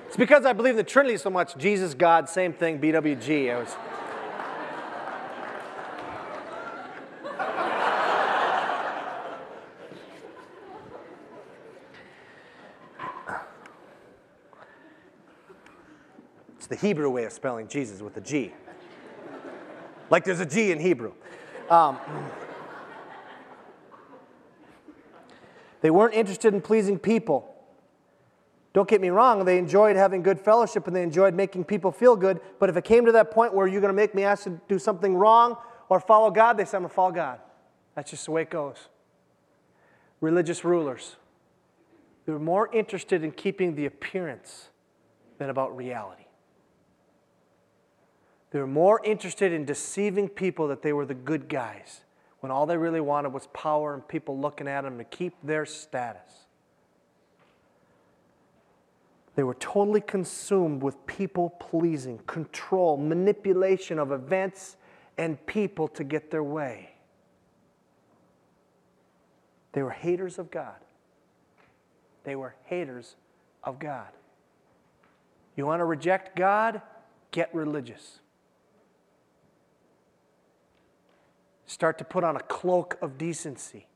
it's 0.08 0.16
because 0.18 0.44
I 0.44 0.52
believe 0.52 0.72
in 0.72 0.76
the 0.76 0.82
Trinity 0.82 1.16
so 1.16 1.30
much. 1.30 1.56
Jesus, 1.56 1.94
God, 1.94 2.28
same 2.28 2.52
thing, 2.52 2.78
BWG. 2.78 3.50
I 3.50 3.60
was. 3.60 3.74
It's 16.58 16.66
the 16.66 16.76
Hebrew 16.76 17.08
way 17.08 17.24
of 17.24 17.32
spelling 17.32 17.68
Jesus 17.68 18.02
with 18.02 18.18
a 18.18 18.20
G. 18.20 18.52
Like 20.10 20.24
there's 20.24 20.40
a 20.40 20.46
G 20.46 20.72
in 20.72 20.78
Hebrew. 20.78 21.14
Um, 21.70 21.98
they 25.80 25.90
weren't 25.90 26.14
interested 26.14 26.54
in 26.54 26.60
pleasing 26.60 26.98
people. 26.98 27.50
Don't 28.74 28.88
get 28.88 29.00
me 29.00 29.08
wrong, 29.08 29.44
they 29.44 29.56
enjoyed 29.56 29.94
having 29.94 30.22
good 30.22 30.40
fellowship 30.40 30.86
and 30.88 30.96
they 30.96 31.02
enjoyed 31.02 31.32
making 31.32 31.64
people 31.64 31.92
feel 31.92 32.16
good. 32.16 32.40
But 32.58 32.68
if 32.70 32.76
it 32.76 32.84
came 32.84 33.06
to 33.06 33.12
that 33.12 33.30
point 33.30 33.54
where 33.54 33.68
you're 33.68 33.80
going 33.80 33.92
to 33.92 33.96
make 33.96 34.14
me 34.14 34.24
ask 34.24 34.44
to 34.44 34.60
do 34.68 34.80
something 34.80 35.14
wrong 35.14 35.56
or 35.88 36.00
follow 36.00 36.30
God, 36.30 36.56
they 36.56 36.64
said, 36.64 36.78
I'm 36.78 36.82
going 36.82 36.90
to 36.90 36.94
follow 36.94 37.12
God. 37.12 37.38
That's 37.94 38.10
just 38.10 38.24
the 38.24 38.32
way 38.32 38.42
it 38.42 38.50
goes. 38.50 38.88
Religious 40.20 40.64
rulers. 40.64 41.16
They 42.26 42.32
were 42.32 42.40
more 42.40 42.68
interested 42.72 43.22
in 43.22 43.30
keeping 43.30 43.76
the 43.76 43.86
appearance 43.86 44.70
than 45.38 45.50
about 45.50 45.76
reality. 45.76 46.23
They 48.54 48.60
were 48.60 48.68
more 48.68 49.00
interested 49.04 49.52
in 49.52 49.64
deceiving 49.64 50.28
people 50.28 50.68
that 50.68 50.80
they 50.80 50.92
were 50.92 51.06
the 51.06 51.12
good 51.12 51.48
guys 51.48 52.02
when 52.38 52.52
all 52.52 52.66
they 52.66 52.76
really 52.76 53.00
wanted 53.00 53.32
was 53.32 53.48
power 53.48 53.94
and 53.94 54.06
people 54.06 54.38
looking 54.38 54.68
at 54.68 54.82
them 54.82 54.96
to 54.98 55.02
keep 55.02 55.34
their 55.42 55.66
status. 55.66 56.46
They 59.34 59.42
were 59.42 59.54
totally 59.54 60.00
consumed 60.00 60.84
with 60.84 61.04
people 61.04 61.50
pleasing, 61.50 62.18
control, 62.28 62.96
manipulation 62.96 63.98
of 63.98 64.12
events 64.12 64.76
and 65.18 65.44
people 65.46 65.88
to 65.88 66.04
get 66.04 66.30
their 66.30 66.44
way. 66.44 66.90
They 69.72 69.82
were 69.82 69.90
haters 69.90 70.38
of 70.38 70.52
God. 70.52 70.76
They 72.22 72.36
were 72.36 72.54
haters 72.66 73.16
of 73.64 73.80
God. 73.80 74.10
You 75.56 75.66
want 75.66 75.80
to 75.80 75.86
reject 75.86 76.36
God? 76.36 76.82
Get 77.32 77.52
religious. 77.52 78.20
Start 81.74 81.98
to 81.98 82.04
put 82.04 82.22
on 82.22 82.36
a 82.36 82.40
cloak 82.40 82.96
of 83.02 83.18
decency. 83.18 83.88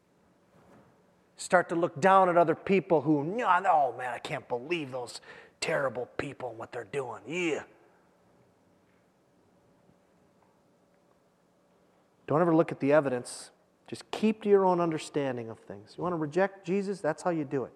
Start 1.37 1.69
to 1.69 1.77
look 1.77 2.01
down 2.01 2.29
at 2.29 2.37
other 2.37 2.57
people 2.57 3.03
who, 3.03 3.21
oh 3.21 3.95
man, 3.97 4.13
I 4.13 4.19
can't 4.19 4.49
believe 4.49 4.91
those 4.91 5.21
terrible 5.61 6.07
people 6.17 6.51
and 6.51 6.59
what 6.59 6.73
they're 6.73 6.89
doing. 6.91 7.21
Yeah. 7.25 7.63
Don't 12.27 12.41
ever 12.41 12.53
look 12.53 12.73
at 12.73 12.81
the 12.81 12.93
evidence. 12.93 13.51
Just 13.87 14.11
keep 14.11 14.43
to 14.43 14.49
your 14.49 14.67
own 14.67 14.81
understanding 14.81 15.49
of 15.49 15.61
things. 15.61 15.95
You 15.97 16.03
want 16.03 16.15
to 16.15 16.19
reject 16.19 16.67
Jesus? 16.67 17.01
That's 17.01 17.23
how 17.23 17.31
you 17.31 17.45
do 17.45 17.63
it. 17.63 17.73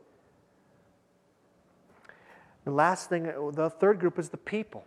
The 2.65 2.73
last 2.73 3.09
thing, 3.09 3.33
the 3.53 3.71
third 3.71 4.01
group 4.01 4.19
is 4.19 4.31
the 4.31 4.37
people. 4.37 4.85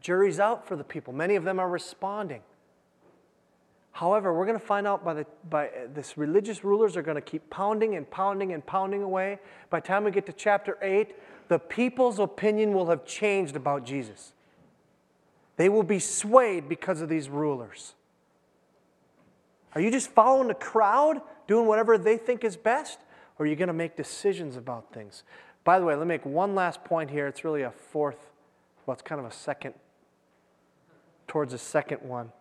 Jury's 0.00 0.40
out 0.40 0.66
for 0.66 0.74
the 0.74 0.82
people. 0.82 1.12
Many 1.12 1.36
of 1.36 1.44
them 1.44 1.60
are 1.60 1.68
responding. 1.68 2.42
However, 3.92 4.32
we're 4.32 4.46
going 4.46 4.58
to 4.58 4.64
find 4.64 4.86
out 4.86 5.04
by, 5.04 5.14
the, 5.14 5.26
by 5.50 5.70
this 5.92 6.16
religious 6.16 6.62
rulers 6.62 6.96
are 6.96 7.02
going 7.02 7.16
to 7.16 7.20
keep 7.20 7.48
pounding 7.50 7.96
and 7.96 8.08
pounding 8.08 8.52
and 8.52 8.64
pounding 8.64 9.02
away. 9.02 9.38
By 9.70 9.80
the 9.80 9.86
time 9.88 10.04
we 10.04 10.10
get 10.10 10.26
to 10.26 10.32
chapter 10.32 10.78
8, 10.80 11.14
the 11.48 11.58
people's 11.58 12.18
opinion 12.18 12.72
will 12.72 12.88
have 12.90 13.04
changed 13.04 13.56
about 13.56 13.84
Jesus. 13.84 14.34
They 15.56 15.68
will 15.68 15.82
be 15.82 15.98
swayed 15.98 16.68
because 16.68 17.00
of 17.00 17.08
these 17.08 17.28
rulers. 17.28 17.94
Are 19.74 19.80
you 19.80 19.90
just 19.90 20.10
following 20.10 20.48
the 20.48 20.54
crowd, 20.54 21.20
doing 21.46 21.66
whatever 21.66 21.98
they 21.98 22.16
think 22.16 22.44
is 22.44 22.56
best? 22.56 22.98
Or 23.38 23.44
are 23.44 23.48
you 23.48 23.56
going 23.56 23.68
to 23.68 23.74
make 23.74 23.96
decisions 23.96 24.56
about 24.56 24.92
things? 24.92 25.24
By 25.64 25.78
the 25.78 25.84
way, 25.84 25.94
let 25.94 26.06
me 26.06 26.08
make 26.08 26.24
one 26.24 26.54
last 26.54 26.84
point 26.84 27.10
here. 27.10 27.26
It's 27.26 27.44
really 27.44 27.62
a 27.62 27.70
fourth, 27.70 28.18
well, 28.86 28.94
it's 28.94 29.02
kind 29.02 29.20
of 29.20 29.26
a 29.26 29.32
second, 29.32 29.74
towards 31.26 31.52
a 31.52 31.58
second 31.58 32.02
one. 32.02 32.32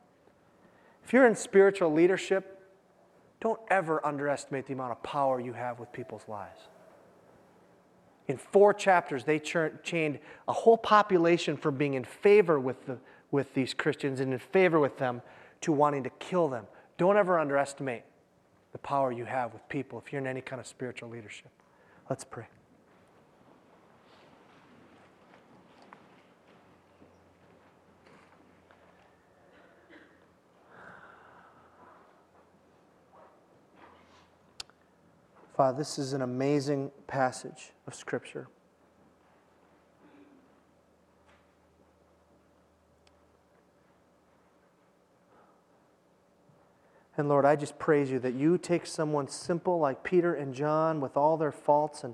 If 1.07 1.13
you're 1.13 1.25
in 1.25 1.37
spiritual 1.37 1.93
leadership, 1.93 2.59
don't 3.39 3.61
ever 3.69 4.05
underestimate 4.05 4.67
the 4.67 4.73
amount 4.73 4.91
of 4.91 5.01
power 5.03 5.39
you 5.39 5.53
have 5.53 5.79
with 5.79 5.93
people's 5.93 6.27
lives. 6.27 6.59
In 8.27 8.35
four 8.35 8.73
chapters, 8.73 9.23
they 9.23 9.39
chained 9.39 10.19
a 10.49 10.51
whole 10.51 10.75
population 10.75 11.55
from 11.55 11.77
being 11.77 11.93
in 11.93 12.03
favor 12.03 12.59
with, 12.59 12.85
the, 12.87 12.97
with 13.31 13.53
these 13.53 13.73
Christians 13.73 14.19
and 14.19 14.33
in 14.33 14.39
favor 14.39 14.81
with 14.81 14.97
them 14.97 15.21
to 15.61 15.71
wanting 15.71 16.03
to 16.03 16.09
kill 16.09 16.49
them. 16.49 16.67
Don't 16.97 17.15
ever 17.15 17.39
underestimate 17.39 18.03
the 18.73 18.77
power 18.77 19.09
you 19.09 19.23
have 19.23 19.53
with 19.53 19.61
people 19.69 20.03
if 20.05 20.11
you're 20.11 20.19
in 20.19 20.27
any 20.27 20.41
kind 20.41 20.59
of 20.59 20.67
spiritual 20.67 21.07
leadership. 21.07 21.51
Let's 22.09 22.25
pray. 22.25 22.47
Father, 35.57 35.75
this 35.75 35.97
is 35.97 36.13
an 36.13 36.21
amazing 36.21 36.91
passage 37.07 37.71
of 37.87 37.95
Scripture. 37.95 38.47
And 47.17 47.27
Lord, 47.27 47.43
I 47.43 47.55
just 47.55 47.79
praise 47.79 48.11
you 48.11 48.19
that 48.19 48.35
you 48.35 48.59
take 48.59 48.85
someone 48.85 49.27
simple 49.27 49.79
like 49.79 50.03
Peter 50.03 50.35
and 50.35 50.53
John 50.53 51.01
with 51.01 51.17
all 51.17 51.37
their 51.37 51.51
faults 51.51 52.03
and 52.03 52.13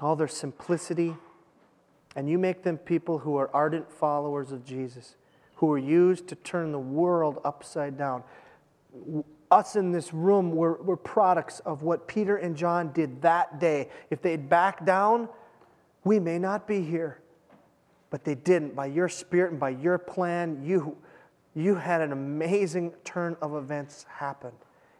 all 0.00 0.16
their 0.16 0.26
simplicity, 0.26 1.14
and 2.16 2.28
you 2.28 2.38
make 2.38 2.64
them 2.64 2.76
people 2.76 3.18
who 3.18 3.36
are 3.36 3.48
ardent 3.54 3.92
followers 3.92 4.50
of 4.50 4.64
Jesus, 4.64 5.14
who 5.56 5.70
are 5.72 5.78
used 5.78 6.26
to 6.26 6.34
turn 6.34 6.72
the 6.72 6.80
world 6.80 7.40
upside 7.44 7.96
down 7.96 8.24
us 9.50 9.76
in 9.76 9.92
this 9.92 10.12
room 10.12 10.50
were, 10.52 10.74
were 10.82 10.96
products 10.96 11.60
of 11.60 11.82
what 11.82 12.06
Peter 12.06 12.36
and 12.36 12.56
John 12.56 12.92
did 12.92 13.22
that 13.22 13.58
day. 13.60 13.88
If 14.10 14.22
they'd 14.22 14.48
backed 14.48 14.84
down, 14.84 15.28
we 16.04 16.18
may 16.18 16.38
not 16.38 16.66
be 16.66 16.82
here. 16.82 17.20
But 18.10 18.24
they 18.24 18.34
didn't. 18.34 18.74
By 18.74 18.86
your 18.86 19.08
spirit 19.08 19.50
and 19.50 19.60
by 19.60 19.70
your 19.70 19.98
plan, 19.98 20.62
you, 20.64 20.96
you 21.54 21.74
had 21.74 22.00
an 22.00 22.12
amazing 22.12 22.92
turn 23.04 23.36
of 23.42 23.54
events 23.54 24.06
happen. 24.08 24.52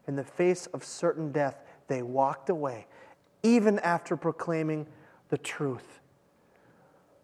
In 0.06 0.16
the 0.16 0.24
face 0.24 0.66
of 0.66 0.84
certain 0.84 1.32
death, 1.32 1.62
they 1.86 2.02
walked 2.02 2.50
away, 2.50 2.86
even 3.42 3.78
after 3.80 4.16
proclaiming 4.16 4.86
the 5.28 5.38
truth. 5.38 6.00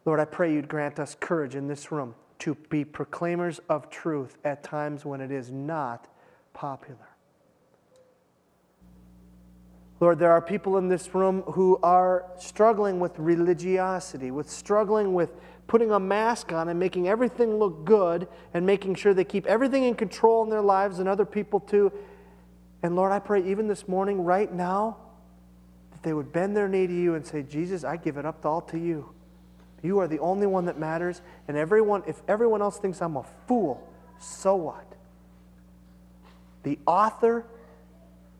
Lord, 0.04 0.20
I 0.20 0.24
pray 0.26 0.52
you'd 0.52 0.68
grant 0.68 0.98
us 0.98 1.16
courage 1.18 1.54
in 1.54 1.66
this 1.66 1.90
room 1.90 2.14
to 2.40 2.54
be 2.68 2.84
proclaimers 2.84 3.60
of 3.68 3.88
truth 3.88 4.36
at 4.44 4.62
times 4.62 5.04
when 5.04 5.20
it 5.20 5.30
is 5.30 5.50
not 5.50 6.08
popular. 6.52 7.13
Lord, 10.04 10.18
there 10.18 10.32
are 10.32 10.42
people 10.42 10.76
in 10.76 10.88
this 10.88 11.14
room 11.14 11.40
who 11.52 11.78
are 11.82 12.26
struggling 12.36 13.00
with 13.00 13.18
religiosity, 13.18 14.30
with 14.30 14.50
struggling 14.50 15.14
with 15.14 15.30
putting 15.66 15.92
a 15.92 15.98
mask 15.98 16.52
on 16.52 16.68
and 16.68 16.78
making 16.78 17.08
everything 17.08 17.56
look 17.56 17.86
good 17.86 18.28
and 18.52 18.66
making 18.66 18.96
sure 18.96 19.14
they 19.14 19.24
keep 19.24 19.46
everything 19.46 19.84
in 19.84 19.94
control 19.94 20.44
in 20.44 20.50
their 20.50 20.60
lives 20.60 20.98
and 20.98 21.08
other 21.08 21.24
people 21.24 21.58
too. 21.58 21.90
And 22.82 22.94
Lord, 22.96 23.12
I 23.12 23.18
pray 23.18 23.48
even 23.50 23.66
this 23.66 23.88
morning, 23.88 24.20
right 24.22 24.52
now, 24.52 24.98
that 25.92 26.02
they 26.02 26.12
would 26.12 26.34
bend 26.34 26.54
their 26.54 26.68
knee 26.68 26.86
to 26.86 26.92
you 26.92 27.14
and 27.14 27.26
say, 27.26 27.42
Jesus, 27.42 27.82
I 27.82 27.96
give 27.96 28.18
it 28.18 28.26
up 28.26 28.44
all 28.44 28.60
to 28.60 28.78
you. 28.78 29.08
You 29.82 30.00
are 30.00 30.06
the 30.06 30.18
only 30.18 30.46
one 30.46 30.66
that 30.66 30.78
matters. 30.78 31.22
And 31.48 31.56
everyone, 31.56 32.02
if 32.06 32.20
everyone 32.28 32.60
else 32.60 32.76
thinks 32.76 33.00
I'm 33.00 33.16
a 33.16 33.24
fool, 33.48 33.88
so 34.20 34.54
what? 34.54 34.84
The 36.62 36.78
author 36.86 37.46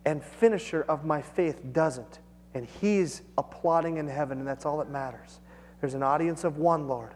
and 0.05 0.23
finisher 0.23 0.83
of 0.83 1.05
my 1.05 1.23
faith 1.23 1.61
doesn't. 1.73 2.19
And 2.55 2.67
he's 2.81 3.23
applauding 3.37 3.97
in 3.97 4.07
heaven, 4.07 4.39
and 4.39 4.47
that's 4.47 4.65
all 4.65 4.79
that 4.79 4.91
matters. 4.91 5.41
There's 5.81 5.95
an 5.95 6.03
audience 6.03 6.45
of 6.45 6.59
one, 6.59 6.87
Lord. 6.87 7.13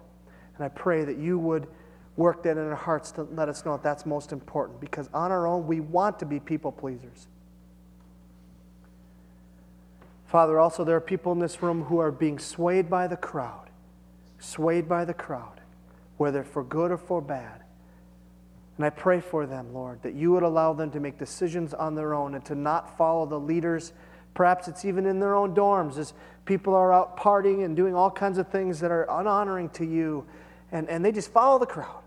And 0.56 0.64
I 0.64 0.68
pray 0.68 1.04
that 1.04 1.16
you 1.16 1.38
would 1.38 1.68
work 2.16 2.42
that 2.42 2.56
in 2.56 2.58
our 2.58 2.74
hearts 2.74 3.12
to 3.12 3.22
let 3.22 3.48
us 3.48 3.64
know 3.64 3.72
that 3.72 3.82
that's 3.82 4.04
most 4.04 4.32
important 4.32 4.80
because 4.80 5.08
on 5.14 5.30
our 5.30 5.46
own, 5.46 5.66
we 5.66 5.78
want 5.78 6.18
to 6.18 6.26
be 6.26 6.40
people 6.40 6.72
pleasers. 6.72 7.28
Father, 10.26 10.58
also, 10.58 10.84
there 10.84 10.96
are 10.96 11.00
people 11.00 11.32
in 11.32 11.38
this 11.38 11.62
room 11.62 11.84
who 11.84 11.98
are 11.98 12.10
being 12.10 12.38
swayed 12.38 12.90
by 12.90 13.06
the 13.06 13.16
crowd, 13.16 13.70
swayed 14.38 14.88
by 14.88 15.04
the 15.04 15.14
crowd, 15.14 15.60
whether 16.16 16.42
for 16.42 16.64
good 16.64 16.90
or 16.90 16.98
for 16.98 17.22
bad. 17.22 17.62
And 18.78 18.86
I 18.86 18.90
pray 18.90 19.20
for 19.20 19.44
them, 19.44 19.74
Lord, 19.74 20.00
that 20.02 20.14
you 20.14 20.30
would 20.30 20.44
allow 20.44 20.72
them 20.72 20.92
to 20.92 21.00
make 21.00 21.18
decisions 21.18 21.74
on 21.74 21.96
their 21.96 22.14
own 22.14 22.36
and 22.36 22.44
to 22.44 22.54
not 22.54 22.96
follow 22.96 23.26
the 23.26 23.38
leaders. 23.38 23.92
Perhaps 24.34 24.68
it's 24.68 24.84
even 24.84 25.04
in 25.04 25.18
their 25.18 25.34
own 25.34 25.52
dorms 25.52 25.98
as 25.98 26.14
people 26.44 26.76
are 26.76 26.92
out 26.92 27.16
partying 27.16 27.64
and 27.64 27.74
doing 27.74 27.96
all 27.96 28.08
kinds 28.08 28.38
of 28.38 28.48
things 28.48 28.78
that 28.78 28.92
are 28.92 29.04
unhonoring 29.10 29.68
to 29.70 29.84
you, 29.84 30.24
and, 30.70 30.88
and 30.88 31.04
they 31.04 31.10
just 31.10 31.32
follow 31.32 31.58
the 31.58 31.66
crowd. 31.66 32.02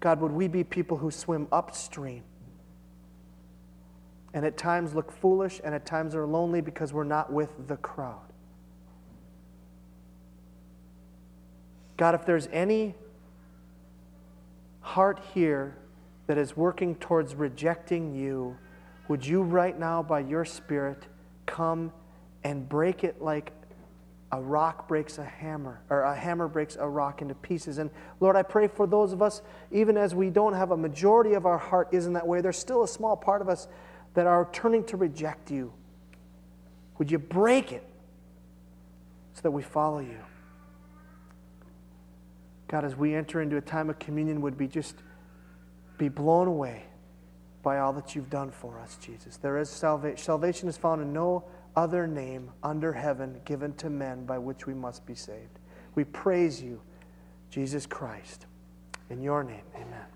God, 0.00 0.20
would 0.20 0.32
we 0.32 0.48
be 0.48 0.64
people 0.64 0.96
who 0.96 1.12
swim 1.12 1.46
upstream 1.52 2.24
and 4.34 4.44
at 4.44 4.56
times 4.56 4.92
look 4.92 5.12
foolish 5.12 5.60
and 5.62 5.72
at 5.72 5.86
times 5.86 6.16
are 6.16 6.26
lonely 6.26 6.60
because 6.60 6.92
we're 6.92 7.04
not 7.04 7.32
with 7.32 7.68
the 7.68 7.76
crowd? 7.76 8.18
God, 11.96 12.16
if 12.16 12.26
there's 12.26 12.48
any 12.48 12.96
heart 14.86 15.20
here 15.34 15.76
that 16.28 16.38
is 16.38 16.56
working 16.56 16.94
towards 16.94 17.34
rejecting 17.34 18.14
you, 18.14 18.56
would 19.08 19.26
you 19.26 19.42
right 19.42 19.76
now, 19.76 20.00
by 20.00 20.20
your 20.20 20.44
Spirit, 20.44 21.02
come 21.44 21.92
and 22.44 22.68
break 22.68 23.02
it 23.02 23.20
like 23.20 23.50
a 24.30 24.40
rock 24.40 24.86
breaks 24.86 25.18
a 25.18 25.24
hammer, 25.24 25.80
or 25.90 26.02
a 26.02 26.14
hammer 26.14 26.46
breaks 26.46 26.76
a 26.76 26.88
rock 26.88 27.20
into 27.20 27.34
pieces. 27.34 27.78
And 27.78 27.90
Lord, 28.20 28.36
I 28.36 28.42
pray 28.42 28.68
for 28.68 28.86
those 28.86 29.12
of 29.12 29.22
us, 29.22 29.42
even 29.72 29.96
as 29.96 30.14
we 30.14 30.30
don't 30.30 30.52
have 30.52 30.70
a 30.70 30.76
majority 30.76 31.34
of 31.34 31.46
our 31.46 31.58
heart 31.58 31.88
is 31.90 32.06
in 32.06 32.12
that 32.12 32.26
way, 32.26 32.40
there's 32.40 32.58
still 32.58 32.84
a 32.84 32.88
small 32.88 33.16
part 33.16 33.42
of 33.42 33.48
us 33.48 33.66
that 34.14 34.26
are 34.26 34.48
turning 34.52 34.84
to 34.84 34.96
reject 34.96 35.50
you. 35.50 35.72
Would 36.98 37.10
you 37.10 37.18
break 37.18 37.72
it 37.72 37.84
so 39.34 39.42
that 39.42 39.50
we 39.50 39.62
follow 39.62 39.98
you? 39.98 40.20
God, 42.68 42.84
as 42.84 42.96
we 42.96 43.14
enter 43.14 43.40
into 43.40 43.56
a 43.56 43.60
time 43.60 43.90
of 43.90 43.98
communion, 43.98 44.40
would 44.40 44.58
be 44.58 44.66
just 44.66 44.96
be 45.98 46.08
blown 46.08 46.48
away 46.48 46.84
by 47.62 47.78
all 47.78 47.92
that 47.92 48.14
you've 48.14 48.30
done 48.30 48.50
for 48.50 48.78
us, 48.78 48.96
Jesus. 49.00 49.36
There 49.36 49.58
is 49.58 49.68
salvation. 49.68 50.18
Salvation 50.18 50.68
is 50.68 50.76
found 50.76 51.02
in 51.02 51.12
no 51.12 51.44
other 51.74 52.06
name 52.06 52.50
under 52.62 52.92
heaven 52.92 53.40
given 53.44 53.74
to 53.74 53.90
men 53.90 54.24
by 54.24 54.38
which 54.38 54.66
we 54.66 54.74
must 54.74 55.04
be 55.06 55.14
saved. 55.14 55.58
We 55.94 56.04
praise 56.04 56.62
you, 56.62 56.80
Jesus 57.50 57.86
Christ. 57.86 58.46
In 59.10 59.22
your 59.22 59.44
name, 59.44 59.64
amen. 59.74 60.15